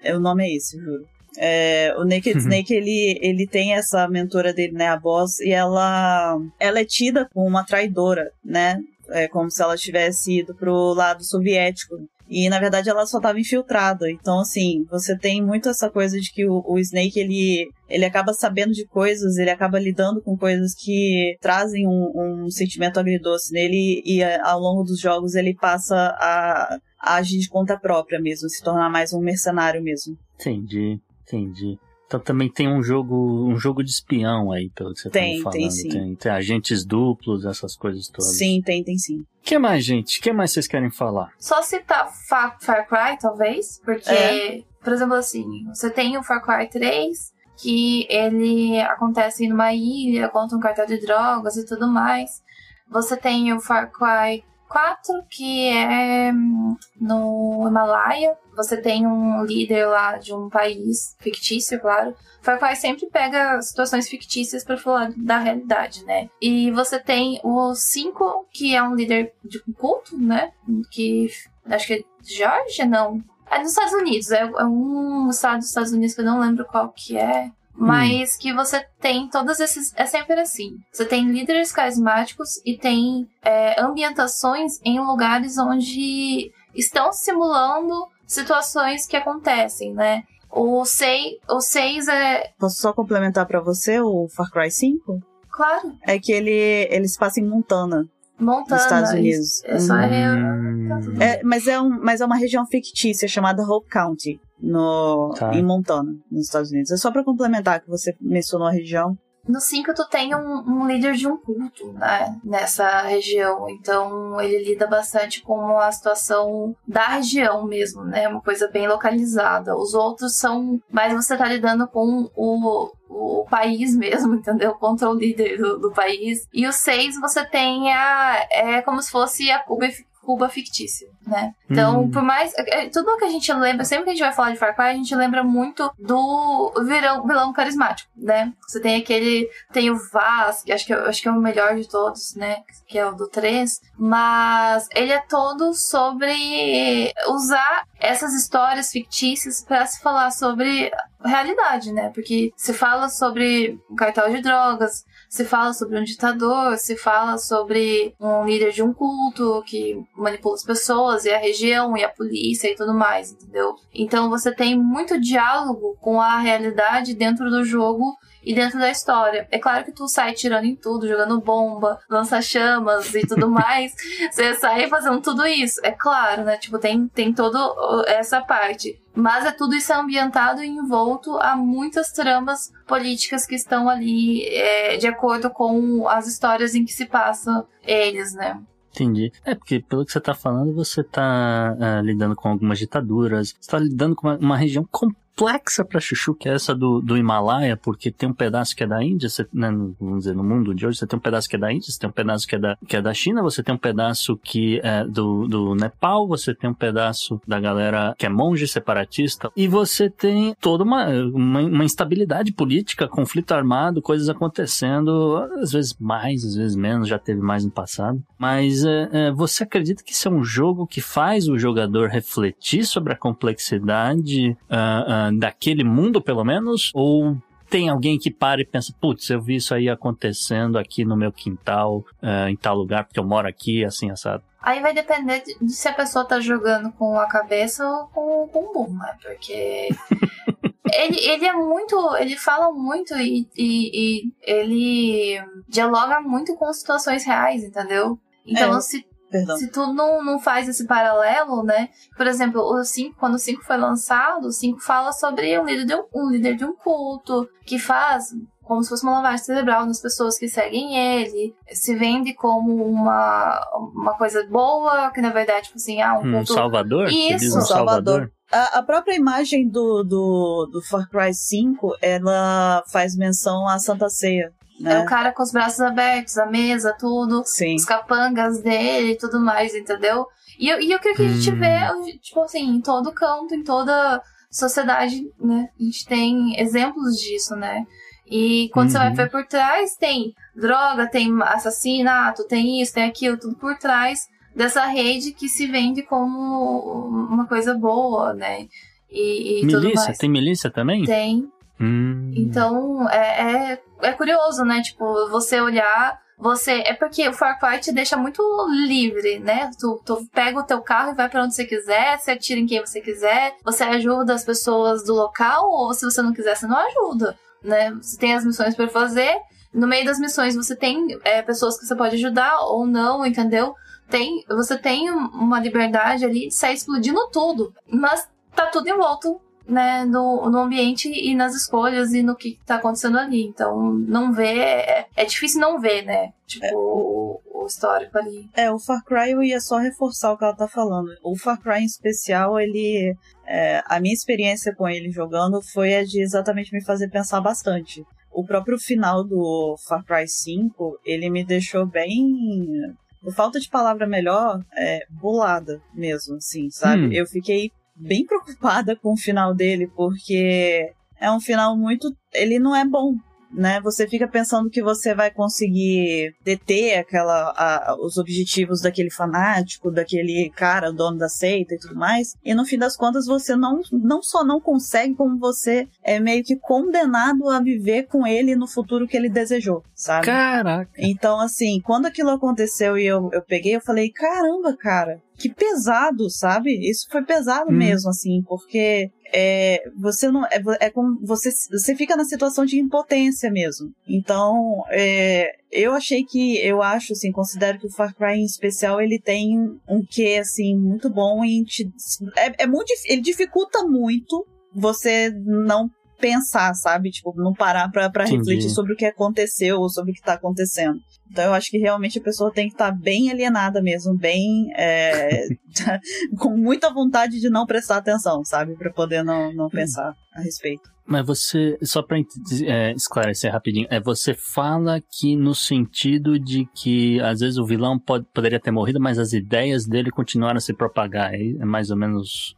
[0.05, 1.05] é, o nome é esse, juro.
[1.39, 2.39] É, o Naked uhum.
[2.41, 7.29] Snake, ele, ele tem essa mentora dele, né, a Boss, e ela, ela é tida
[7.33, 8.79] como uma traidora, né?
[9.09, 11.97] É como se ela tivesse ido pro lado soviético.
[12.29, 14.11] E na verdade ela só estava infiltrada.
[14.11, 18.33] Então, assim, você tem muito essa coisa de que o, o, Snake ele, ele acaba
[18.33, 24.03] sabendo de coisas, ele acaba lidando com coisas que trazem um, um sentimento agridoce nele.
[24.07, 28.65] E ao longo dos jogos ele passa a, a agir de conta própria mesmo, se
[28.65, 30.17] tornar mais um mercenário mesmo.
[30.41, 30.99] Entendi.
[31.33, 31.79] Entendi.
[32.07, 35.37] Então também tem um jogo, um jogo de espião aí, pelo que você tem, tá
[35.37, 35.59] me falando.
[35.59, 35.89] Tem, sim.
[35.89, 38.37] Tem, tem, agentes duplos, essas coisas todas.
[38.37, 39.21] Sim, tem, tem sim.
[39.21, 40.19] O que mais, gente?
[40.19, 41.33] O que mais vocês querem falar?
[41.39, 44.63] Só citar Far, Far Cry, talvez, porque, é.
[44.85, 50.55] por exemplo, assim, você tem o Far Cry 3, que ele acontece numa ilha contra
[50.55, 52.43] um cartel de drogas e tudo mais.
[52.91, 58.35] Você tem o Far Cry 4, que é hum, no Himalaia.
[58.57, 62.17] Você tem um líder lá de um país fictício, claro.
[62.43, 66.29] Cry sempre pega situações fictícias para falar da realidade, né?
[66.41, 70.53] E você tem o 5, que é um líder de um culto, né?
[70.91, 71.29] Que
[71.67, 73.23] acho que é Georgia, não.
[73.51, 76.65] É dos Estados Unidos, é, é um estado dos Estados Unidos que eu não lembro
[76.65, 77.51] qual que é.
[77.85, 78.39] Mas hum.
[78.41, 79.93] que você tem todos esses.
[79.97, 80.77] É sempre assim.
[80.93, 87.93] Você tem líderes carismáticos e tem é, ambientações em lugares onde estão simulando
[88.27, 90.23] situações que acontecem, né?
[90.51, 92.53] O 6, o 6 é.
[92.59, 95.19] Posso só complementar para você o Far Cry 5?
[95.51, 95.97] Claro.
[96.07, 98.07] É que ele, ele se passa em Montana.
[98.43, 98.77] Montana.
[98.77, 99.65] Nos Estados Unidos.
[99.65, 101.21] É só hum.
[101.21, 105.55] é, mas, é um, mas é uma região fictícia chamada Hope County no, tá.
[105.55, 106.91] em Montana, nos Estados Unidos.
[106.91, 109.17] É só para complementar que você mencionou a região.
[109.47, 112.39] No 5 tu tem um, um, líder de um culto, né?
[112.45, 113.69] Nessa região.
[113.69, 118.29] Então ele lida bastante com a situação da região mesmo, né?
[118.29, 119.77] Uma coisa bem localizada.
[119.77, 120.81] Os outros são.
[120.91, 124.75] Mas você tá lidando com o, o país mesmo, entendeu?
[124.75, 126.47] Contra o líder do, do país.
[126.53, 128.47] E o 6 você tem a.
[128.51, 129.87] É como se fosse a Cuba
[130.25, 131.53] Cuba fictícia, né?
[131.69, 132.11] Então, hum.
[132.11, 132.53] por mais.
[132.57, 134.85] É, tudo que a gente lembra, sempre que a gente vai falar de Far Cry,
[134.85, 138.53] a gente lembra muito do vilão, vilão carismático, né?
[138.67, 139.51] Você tem aquele.
[139.73, 142.63] Tem o Vaz, que acho que, acho que é o melhor de todos, né?
[142.87, 143.81] Que é o do 3.
[143.99, 150.91] Mas ele é todo sobre usar essas histórias fictícias para se falar sobre
[151.25, 152.11] realidade, né?
[152.11, 158.15] Porque se fala sobre cartel de drogas, se fala sobre um ditador, se fala sobre
[158.21, 162.69] um líder de um culto que manipula as pessoas e a região e a polícia
[162.69, 163.75] e tudo mais, entendeu?
[163.95, 169.47] Então você tem muito diálogo com a realidade dentro do jogo e dentro da história.
[169.51, 173.95] É claro que tu sai tirando em tudo, jogando bomba, lança chamas e tudo mais.
[174.31, 175.81] Você sai fazendo tudo isso.
[175.85, 176.57] É claro, né?
[176.57, 177.59] Tipo, tem, tem toda
[178.07, 179.01] essa parte.
[179.15, 184.97] Mas é tudo isso ambientado e envolto a muitas tramas políticas que estão ali é,
[184.97, 188.59] de acordo com as histórias em que se passam eles, né?
[188.95, 189.33] Entendi.
[189.45, 193.55] É, porque pelo que você está falando, você está uh, é, lidando com algumas ditaduras,
[193.59, 194.87] está lidando com uma, uma região
[195.35, 198.87] complexa para Chuchu, que é essa do, do Himalaia, porque tem um pedaço que é
[198.87, 199.69] da Índia, você, né,
[200.01, 201.99] vamos dizer, no mundo de hoje, você tem um pedaço que é da Índia, você
[201.99, 204.81] tem um pedaço que é da, que é da China, você tem um pedaço que
[204.83, 209.67] é do, do Nepal, você tem um pedaço da galera que é monge separatista, e
[209.67, 216.45] você tem toda uma, uma, uma instabilidade política, conflito armado, coisas acontecendo, às vezes mais,
[216.45, 218.23] às vezes menos, já teve mais no passado.
[218.39, 222.85] Mas é, é, você acredita que isso é um jogo que faz o jogador refletir
[222.85, 226.91] sobre a complexidade uh, uh, daquele mundo, pelo menos?
[226.95, 227.37] Ou
[227.69, 231.33] tem alguém que para e pensa, putz, eu vi isso aí acontecendo aqui no meu
[231.33, 234.43] quintal, uh, em tal lugar, porque eu moro aqui, assim, assado.
[234.61, 238.47] Aí vai depender de, se a pessoa tá jogando com a cabeça ou com o
[238.47, 239.17] bumbum, né?
[239.23, 239.89] Porque
[240.93, 242.17] ele, ele é muito.
[242.17, 248.19] Ele fala muito e, e, e, ele dialoga muito com situações reais, entendeu?
[248.47, 248.81] Então, é.
[248.81, 249.57] se Perdão.
[249.57, 251.89] Se tu não, não faz esse paralelo, né?
[252.17, 255.87] Por exemplo, o 5, quando o 5 foi lançado, o 5 fala sobre um líder,
[255.87, 258.27] de um, um líder de um culto que faz
[258.63, 263.61] como se fosse uma lavagem cerebral nas pessoas que seguem ele, se vende como uma,
[263.95, 266.55] uma coisa boa, que na verdade, tipo assim, ah, um, um culto...
[266.55, 267.09] Salvador?
[267.11, 268.31] Isso, um Salvador.
[268.51, 274.09] A, a, própria imagem do, do, do Far Cry 5, ela faz menção à Santa
[274.09, 274.53] Ceia.
[274.83, 274.95] Né?
[274.95, 277.77] É o cara com os braços abertos, a mesa, tudo, Sim.
[277.77, 280.27] os capangas dele e tudo mais, entendeu?
[280.59, 281.59] E, e eu creio que a gente hum.
[281.59, 284.21] vê, tipo assim, em todo canto, em toda
[284.51, 285.69] sociedade, né?
[285.81, 287.87] A gente tem exemplos disso, né?
[288.27, 288.93] E quando uhum.
[288.93, 289.15] você vai uhum.
[289.15, 294.85] ver por trás, tem droga, tem assassinato, tem isso, tem aquilo, tudo por trás dessa
[294.87, 298.67] rede que se vende como uma coisa boa, né?
[299.11, 300.15] E, e milícia?
[300.19, 301.05] Tem milícia também?
[301.05, 301.49] Tem.
[301.83, 302.33] Hum.
[302.37, 304.81] Então, é, é, é, curioso, né?
[304.83, 306.21] Tipo, você olhar.
[306.39, 306.83] Você.
[306.87, 308.43] É porque o Far Cry te deixa muito
[308.87, 309.71] livre, né?
[309.79, 312.67] Tu, tu pega o teu carro e vai para onde você quiser, você atira em
[312.67, 316.67] quem você quiser, você ajuda as pessoas do local, ou se você não quiser, você
[316.67, 317.91] não ajuda, né?
[318.01, 319.37] Você tem as missões para fazer.
[319.73, 323.75] No meio das missões você tem é, pessoas que você pode ajudar ou não, entendeu?
[324.11, 327.73] Tem, você tem uma liberdade ali de sair explodindo tudo.
[327.87, 332.77] Mas tá tudo envolto né, no, no ambiente e nas escolhas e no que tá
[332.77, 333.43] acontecendo ali.
[333.45, 336.33] Então, não ver, é, é difícil não ver, né?
[336.47, 336.75] Tipo, é.
[336.75, 338.49] o, o, histórico ali.
[338.55, 341.09] É, o Far Cry eu ia só reforçar o que ela tá falando.
[341.23, 343.15] O Far Cry em especial, ele.
[343.47, 348.05] É, a minha experiência com ele jogando foi a de exatamente me fazer pensar bastante.
[348.33, 354.07] O próprio final do Far Cry 5, ele me deixou bem por falta de palavra
[354.07, 357.07] melhor, é, bolada mesmo, assim, sabe?
[357.07, 357.13] Hum.
[357.13, 357.71] Eu fiquei
[358.03, 362.15] bem preocupada com o final dele, porque é um final muito.
[362.33, 363.15] Ele não é bom,
[363.53, 363.81] né?
[363.83, 370.51] Você fica pensando que você vai conseguir deter aquela, a, os objetivos daquele fanático, daquele
[370.55, 372.35] cara, dono da seita e tudo mais.
[372.45, 376.43] E no fim das contas, você não, não só não consegue, como você é meio
[376.43, 380.27] que condenado a viver com ele no futuro que ele desejou, sabe?
[380.27, 380.91] Caraca!
[380.99, 386.31] Então, assim, quando aquilo aconteceu e eu, eu peguei, eu falei: caramba, cara, que pesado,
[386.31, 386.89] sabe?
[386.89, 387.77] Isso foi pesado hum.
[387.77, 392.79] mesmo, assim, porque é, você não é, é como você você fica na situação de
[392.79, 393.93] impotência mesmo.
[394.07, 399.01] Então, é, eu achei que eu acho assim, considero que o Far Cry em especial
[399.01, 399.59] ele tem
[399.89, 401.91] um quê assim muito bom te,
[402.37, 407.11] é, é muito ele dificulta muito você não pensar, sabe?
[407.11, 408.39] Tipo, não parar pra, pra Entendi.
[408.39, 411.01] refletir sobre o que aconteceu ou sobre o que tá acontecendo.
[411.33, 414.71] Então eu acho que realmente a pessoa tem que estar bem alienada mesmo, bem.
[414.77, 415.47] é,
[416.39, 418.75] com muita vontade de não prestar atenção, sabe?
[418.77, 420.91] Pra poder não, não pensar a respeito.
[421.07, 422.29] Mas você, só pra ent-
[422.65, 427.99] é, esclarecer rapidinho, é você fala que no sentido de que às vezes o vilão
[427.99, 431.35] pode, poderia ter morrido, mas as ideias dele continuaram a se propagar.
[431.35, 432.55] É é mais ou menos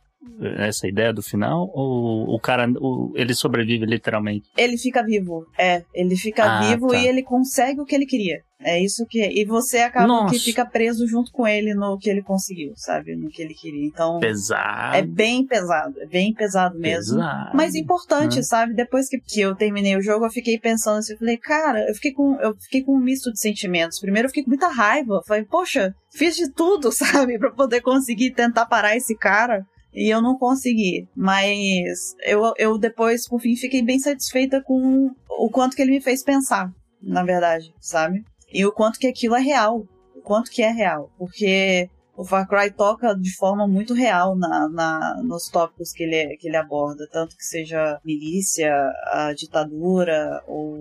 [0.59, 1.71] essa a ideia do final?
[1.75, 4.49] Ou o cara, o- ele sobrevive literalmente?
[4.57, 5.83] Ele fica vivo, é.
[5.95, 6.97] Ele fica Ah, vivo tá.
[6.99, 8.41] e ele consegue o que ele queria.
[8.65, 9.21] É isso que.
[9.21, 10.33] E você acaba Nossa.
[10.33, 13.15] que fica preso junto com ele no que ele conseguiu, sabe?
[13.15, 13.85] No que ele queria.
[13.85, 14.19] Então.
[14.19, 14.97] Pesado.
[14.97, 17.17] É bem pesado, é bem pesado mesmo.
[17.17, 17.51] Pesado.
[17.55, 18.43] Mas importante, né?
[18.43, 18.73] sabe?
[18.73, 21.95] Depois que, que eu terminei o jogo, eu fiquei pensando assim, eu falei, cara, eu
[21.95, 24.01] fiquei com eu fiquei com um misto de sentimentos.
[24.01, 25.21] Primeiro eu fiquei com muita raiva.
[25.27, 29.63] Falei, poxa, fiz de tudo, sabe, Pra poder conseguir tentar parar esse cara.
[29.93, 31.07] E eu não consegui.
[31.15, 36.01] Mas eu, eu depois, por fim, fiquei bem satisfeita com o quanto que ele me
[36.01, 38.25] fez pensar, na verdade, sabe?
[38.55, 39.85] E o quanto que aquilo é real.
[40.15, 41.11] O quanto que é real.
[41.19, 46.37] Porque o Far Cry toca de forma muito real na, na- nos tópicos que ele,
[46.37, 48.73] que ele aborda, tanto que seja milícia,
[49.13, 50.73] a ditadura ou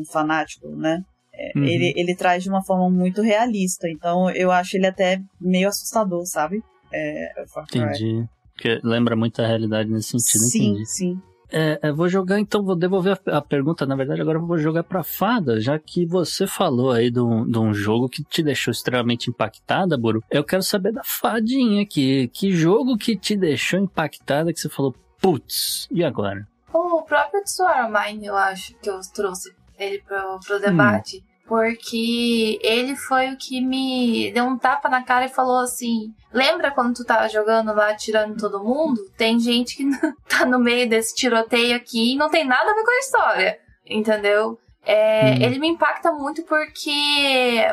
[0.00, 1.02] um fanático, né?
[1.34, 1.64] É, Uhum.
[1.64, 6.26] Ele, ele traz de uma forma muito realista, então eu acho ele até meio assustador,
[6.26, 6.60] sabe?
[6.92, 7.80] É, Far Cry.
[7.80, 8.28] Entendi.
[8.52, 10.86] Porque lembra muito a realidade nesse sentido, Sim, entendi.
[10.86, 11.22] sim.
[11.52, 13.84] É, eu vou jogar, então, vou devolver a, a pergunta.
[13.84, 17.46] Na verdade, agora eu vou jogar pra Fada, já que você falou aí de um,
[17.46, 20.24] de um jogo que te deixou extremamente impactada, Buru.
[20.30, 22.28] Eu quero saber da Fadinha aqui.
[22.28, 26.48] Que jogo que te deixou impactada que você falou, putz, e agora?
[26.72, 31.22] O próprio Tsuara Mine, eu acho que eu trouxe ele pro, pro debate.
[31.52, 36.70] Porque ele foi o que me deu um tapa na cara e falou assim: Lembra
[36.70, 38.98] quando tu tava jogando lá, tirando todo mundo?
[39.18, 39.84] Tem gente que
[40.26, 43.58] tá no meio desse tiroteio aqui e não tem nada a ver com a história.
[43.86, 44.58] Entendeu?
[44.84, 45.42] É, Uhum.
[45.42, 46.90] Ele me impacta muito porque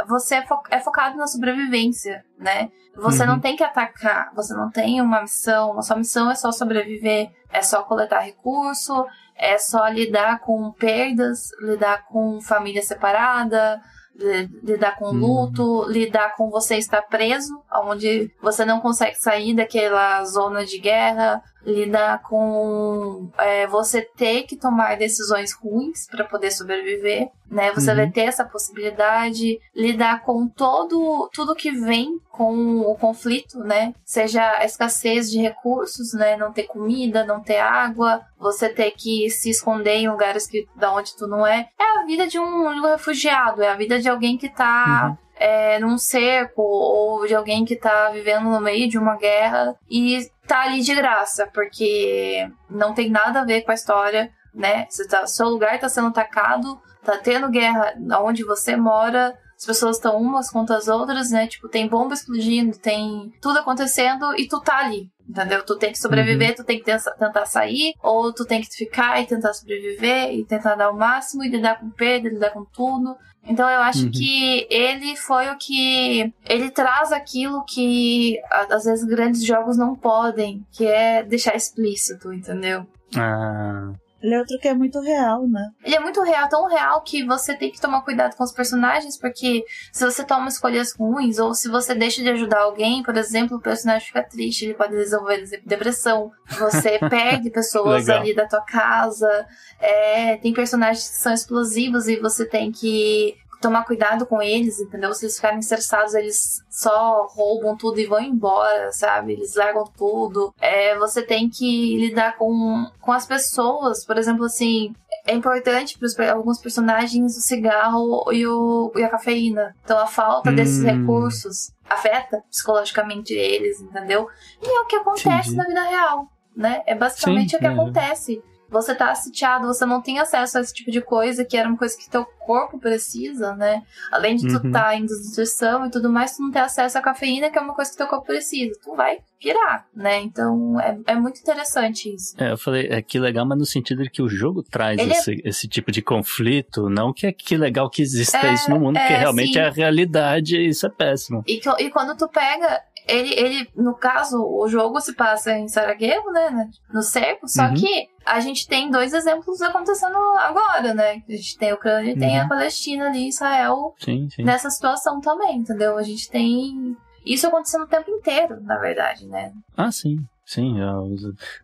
[0.09, 2.69] você é, fo- é focado na sobrevivência, né?
[3.01, 3.29] Você Uhum.
[3.29, 7.29] não tem que atacar, você não tem uma missão, a sua missão é só sobreviver,
[7.51, 13.79] é só coletar recurso, é só lidar com perdas, lidar com família separada,
[14.15, 15.13] li- lidar com Uhum.
[15.13, 21.41] luto, lidar com você estar preso, onde você não consegue sair daquela zona de guerra,
[21.69, 27.71] lidar com é, você ter que tomar decisões ruins para poder sobreviver, né?
[27.73, 27.95] Você Uhum.
[27.97, 33.93] vai ter essa possibilidade, lidar com todo tudo que vem com o conflito, né?
[34.05, 36.35] Seja a escassez de recursos, né?
[36.37, 40.93] Não ter comida, não ter água, você ter que se esconder em lugares que da
[40.93, 41.67] onde tu não é.
[41.79, 45.09] É a vida de um, de um refugiado, é a vida de alguém que tá
[45.09, 45.17] Uhum.
[45.35, 50.27] é, num cerco ou de alguém que tá vivendo no meio de uma guerra e
[50.49, 54.87] tá ali de graça, porque não tem nada a ver com a história, né?
[54.89, 57.93] Você tá, seu lugar tá sendo atacado, tá tendo guerra
[58.23, 61.45] onde você mora, as pessoas estão umas contra as outras, né?
[61.45, 65.11] Tipo, tem bomba explodindo, tem tudo acontecendo e tu tá ali.
[65.29, 65.63] Entendeu?
[65.63, 69.27] Tu tem que sobreviver, tu tem que tentar sair, ou tu tem que ficar e
[69.27, 73.15] tentar sobreviver e tentar dar o máximo e lidar com perda, lidar com tudo.
[73.49, 74.11] Então eu acho Uhum.
[74.11, 76.31] que ele foi o que.
[76.47, 82.85] Ele traz aquilo que às vezes grandes jogos não podem, que é deixar explícito, entendeu?
[83.17, 83.91] Ah,
[84.21, 85.71] Ele é outro que é muito real, né?
[85.83, 89.17] Ele é muito real, tão real que você tem que tomar cuidado com os personagens,
[89.17, 93.57] porque se você toma escolhas ruins, ou se você deixa de ajudar alguém, por exemplo,
[93.57, 96.31] o personagem fica triste, ele pode desenvolver depressão.
[96.59, 99.47] Você perde pessoas ali da tua casa.
[99.79, 105.13] É, tem personagens que são explosivos e você tem que tomar cuidado com eles, entendeu?
[105.13, 109.33] Se eles ficarem estressados, eles só roubam tudo e vão embora, sabe?
[109.33, 110.53] Eles largam tudo.
[110.59, 114.93] É, você tem que lidar com, com as pessoas, por exemplo, assim,
[115.25, 119.75] é importante para alguns personagens o cigarro e, o, e a cafeína.
[119.83, 120.85] Então a falta desses Hum.
[120.85, 124.27] recursos afeta psicologicamente eles, entendeu?
[124.61, 125.55] E é o que acontece Entendi.
[125.55, 126.81] na vida real, né?
[126.85, 127.69] É basicamente Sim, o que é.
[127.69, 128.43] acontece.
[128.69, 131.77] Você tá sitiado, você não tem acesso a esse tipo de coisa, que era uma
[131.77, 133.83] coisa que teu corpo precisa, né?
[134.11, 134.71] Além de tu Uhum.
[134.71, 137.73] tá em desnutrição e tudo mais, tu não tem acesso à cafeína, que é uma
[137.75, 138.77] coisa que teu corpo precisa.
[138.83, 140.19] Tu vai pirar, né?
[140.21, 142.35] Então é, é muito interessante isso.
[142.41, 145.03] é, eu falei, é que legal, mas no sentido de que o jogo traz é-
[145.05, 148.79] esse, esse tipo de conflito, não que é que legal que exista É, isso no
[148.79, 149.59] mundo, é, porque realmente sim.
[149.59, 151.43] é a realidade e isso é péssimo.
[151.47, 152.81] E, que- e quando tu pega.
[153.09, 156.49] Ele, ele, no caso, o jogo se passa em Sarajevo, né?
[156.51, 157.73] né, No cerco, só Uhum.
[157.73, 161.21] que a gente tem dois exemplos acontecendo agora, né?
[161.27, 162.45] A gente tem a Ucrânia e tem Uhum.
[162.45, 164.43] a Palestina ali, Israel, Sim, sim.
[164.43, 165.97] nessa situação também, entendeu?
[165.97, 166.95] A gente tem
[167.25, 169.51] isso acontecendo o tempo inteiro, na verdade, né?
[169.75, 170.17] Ah, sim.
[170.49, 170.95] Sim, a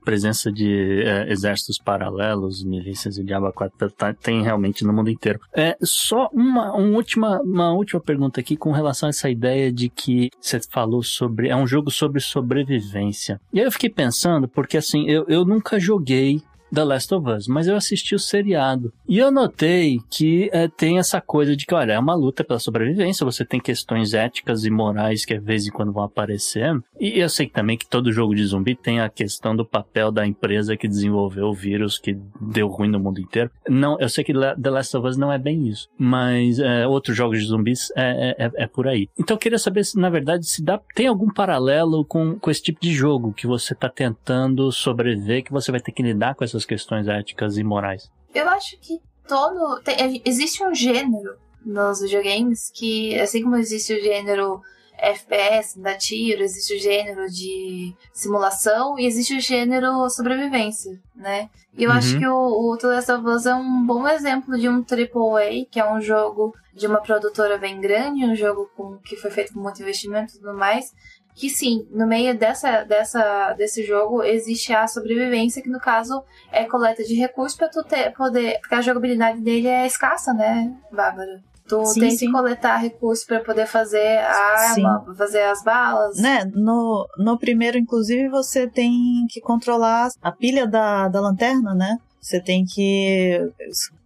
[0.03, 5.39] presença de é, exércitos paralelos, milícias e diabo 4 tá, tem realmente no mundo inteiro.
[5.51, 9.89] É só uma, uma, última, uma última pergunta aqui com relação a essa ideia de
[9.89, 11.49] que você falou sobre.
[11.49, 13.41] É um jogo sobre sobrevivência.
[13.51, 16.43] E aí eu fiquei pensando, porque assim, eu, eu nunca joguei
[16.74, 18.93] The Last of Us, mas eu assisti o seriado.
[19.07, 22.59] E eu notei que é, tem essa coisa de que, olha, é uma luta pela
[22.59, 26.84] sobrevivência, você tem questões éticas e morais que às vezes quando vão aparecendo.
[26.99, 30.26] E eu sei também que todo jogo de zumbi tem a questão do papel da
[30.26, 33.49] empresa que desenvolveu o vírus que deu ruim no mundo inteiro.
[33.68, 37.16] Não, eu sei que The Last of Us não é bem isso, mas é, outros
[37.16, 39.09] jogos de zumbis é, é, é, é por aí.
[39.18, 42.61] Então eu queria saber se, na verdade, se dá, tem algum paralelo com, com esse
[42.61, 46.43] tipo de jogo que você está tentando sobreviver, que você vai ter que lidar com
[46.43, 48.09] essas essas questões éticas e morais?
[48.33, 49.81] Eu acho que todo.
[49.81, 54.61] Tem, existe um gênero nos videogames que, assim como existe o gênero
[54.97, 61.49] FPS, da tiro, existe o gênero de simulação e existe o gênero sobrevivência, né?
[61.77, 61.97] E eu uhum.
[61.97, 65.65] acho que o, o The Last of Us é um bom exemplo de um AAA,
[65.69, 69.53] que é um jogo de uma produtora bem grande, um jogo com, que foi feito
[69.53, 70.93] com muito investimento e tudo mais,
[71.36, 76.63] que sim, no meio dessa, dessa, desse jogo existe a sobrevivência, que no caso é
[76.63, 78.59] coleta de recursos para tu ter, poder.
[78.61, 81.43] Porque a jogabilidade dele é escassa, né, Bárbara?
[81.67, 82.27] Tu sim, tem sim.
[82.27, 85.15] que coletar recursos para poder fazer a arma, sim.
[85.15, 86.17] fazer as balas.
[86.17, 88.93] Né, no, no primeiro, inclusive, você tem
[89.29, 91.97] que controlar a pilha da, da lanterna, né?
[92.21, 93.39] Você tem que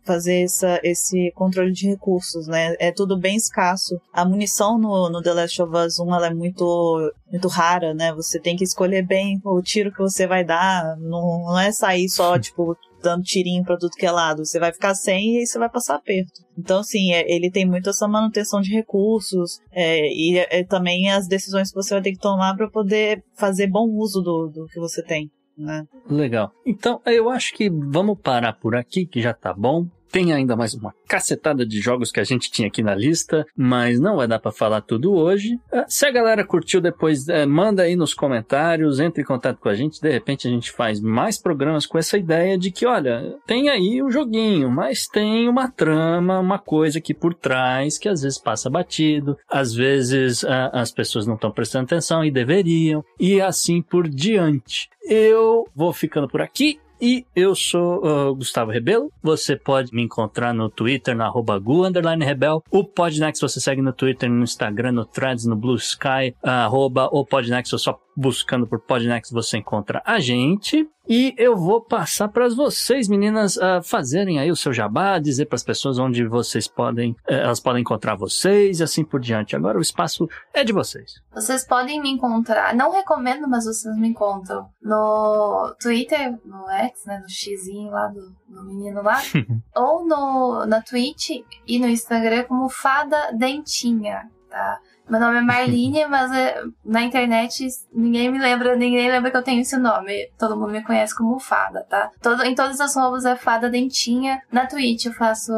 [0.04, 2.76] fazer essa, esse controle de recursos, né?
[2.80, 4.00] É tudo bem escasso.
[4.14, 8.14] A munição no, no The Last of Us 1 ela é muito, muito rara, né?
[8.14, 10.98] Você tem que escolher bem o tiro que você vai dar.
[10.98, 14.46] Não, não é sair só, tipo, dando tirinho pra tudo que é lado.
[14.46, 16.42] Você vai ficar sem e aí você vai passar aperto.
[16.58, 21.28] Então, assim, é, ele tem muito essa manutenção de recursos é, e é, também as
[21.28, 24.80] decisões que você vai ter que tomar para poder fazer bom uso do, do que
[24.80, 25.30] você tem.
[25.60, 25.86] Né?
[26.10, 26.54] Legal.
[26.66, 29.86] Então, eu acho que vamos parar por aqui, que já tá bom.
[30.12, 34.00] Tem ainda mais uma cacetada de jogos que a gente tinha aqui na lista, mas
[34.00, 35.60] não vai dar para falar tudo hoje.
[35.72, 39.70] Ah, se a galera curtiu depois, é, manda aí nos comentários, entre em contato com
[39.70, 40.02] a gente.
[40.02, 44.02] De repente a gente faz mais programas com essa ideia de que, olha, tem aí
[44.02, 48.70] um joguinho, mas tem uma trama, uma coisa aqui por trás que às vezes passa
[48.70, 54.08] batido, às vezes ah, as pessoas não estão prestando atenção e deveriam, e assim por
[54.08, 54.90] diante.
[55.04, 56.80] Eu vou ficando por aqui.
[57.02, 59.12] E eu sou uh, Gustavo Rebelo.
[59.24, 61.84] Você pode me encontrar no Twitter, no arroba Gu,
[62.20, 62.62] Rebel.
[62.70, 67.08] O Podnext você segue no Twitter, no Instagram, no Threads, no Blue Sky, uh, arroba
[67.12, 70.88] o Podnext, ou só buscando por Podnext você encontra a gente.
[71.10, 75.56] E eu vou passar para vocês, meninas, uh, fazerem aí o seu jabá, dizer para
[75.56, 79.56] as pessoas onde vocês podem, uh, elas podem encontrar vocês e assim por diante.
[79.56, 81.20] Agora o espaço é de vocês.
[81.34, 87.20] Vocês podem me encontrar, não recomendo, mas vocês me encontram no Twitter, no X, né,
[87.24, 89.20] no xizinho lá do, do menino lá,
[89.76, 91.30] ou no, na Twitch
[91.66, 94.80] e no Instagram como Fada Dentinha, tá?
[95.10, 99.44] Meu nome é Marlene, mas é, na internet ninguém me lembra, ninguém lembra que eu
[99.44, 100.30] tenho esse nome.
[100.38, 102.12] Todo mundo me conhece como Fada, tá?
[102.22, 104.42] Todo, em todas as roupas é Fada Dentinha.
[104.52, 105.52] Na Twitch eu faço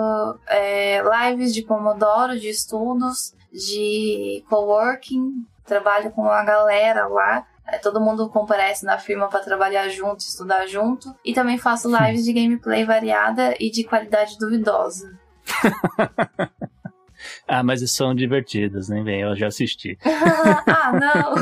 [0.48, 5.46] é, lives de Pomodoro, de estudos, de coworking.
[5.66, 7.46] Trabalho com a galera lá.
[7.68, 11.14] É, todo mundo comparece na firma para trabalhar junto, estudar junto.
[11.24, 15.18] E também faço lives de gameplay variada e de qualidade duvidosa.
[17.54, 19.98] Ah, mas são divertidas, nem vem, eu já assisti.
[20.06, 21.36] ah, não!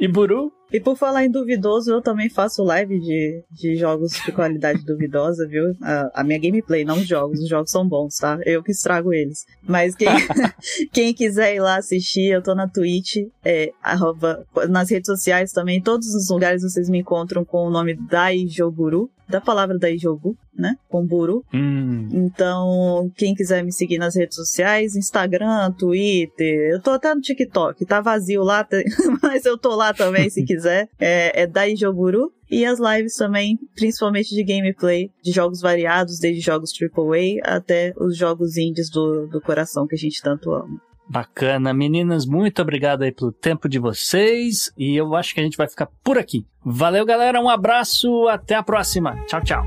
[0.00, 0.50] e Buru?
[0.72, 5.46] E por falar em duvidoso, eu também faço live de, de jogos de qualidade duvidosa,
[5.46, 5.76] viu?
[5.82, 7.38] A, a, minha gameplay, não os jogos.
[7.38, 8.38] Os jogos são bons, tá?
[8.46, 9.44] Eu que estrago eles.
[9.62, 10.08] Mas quem,
[10.90, 15.82] quem quiser ir lá assistir, eu tô na Twitch, é, arroba, nas redes sociais também.
[15.82, 20.76] Todos os lugares vocês me encontram com o nome Daijoguru da palavra da Ijogu, né?
[20.88, 21.42] Com Buru.
[21.52, 22.08] Hum.
[22.12, 27.84] Então, quem quiser me seguir nas redes sociais, Instagram, Twitter, eu tô até no TikTok,
[27.86, 28.66] tá vazio lá,
[29.22, 30.88] mas eu tô lá também se quiser.
[31.00, 32.30] É, é da Ijoguru.
[32.50, 38.14] E as lives também, principalmente de gameplay, de jogos variados, desde jogos AAA até os
[38.14, 40.78] jogos indies do, do coração que a gente tanto ama.
[41.12, 45.58] Bacana, meninas, muito obrigado aí pelo tempo de vocês e eu acho que a gente
[45.58, 46.46] vai ficar por aqui.
[46.64, 49.22] Valeu, galera, um abraço, até a próxima.
[49.26, 49.62] Tchau, tchau.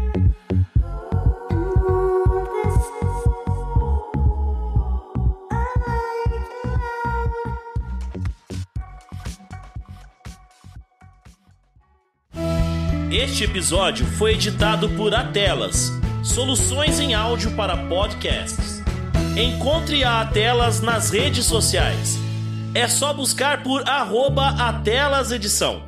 [13.12, 15.92] Este episódio foi editado por Atelas,
[16.24, 18.75] soluções em áudio para podcasts.
[19.38, 22.18] Encontre a Atelas nas redes sociais
[22.74, 25.85] é só buscar por arroba Atelas Edição.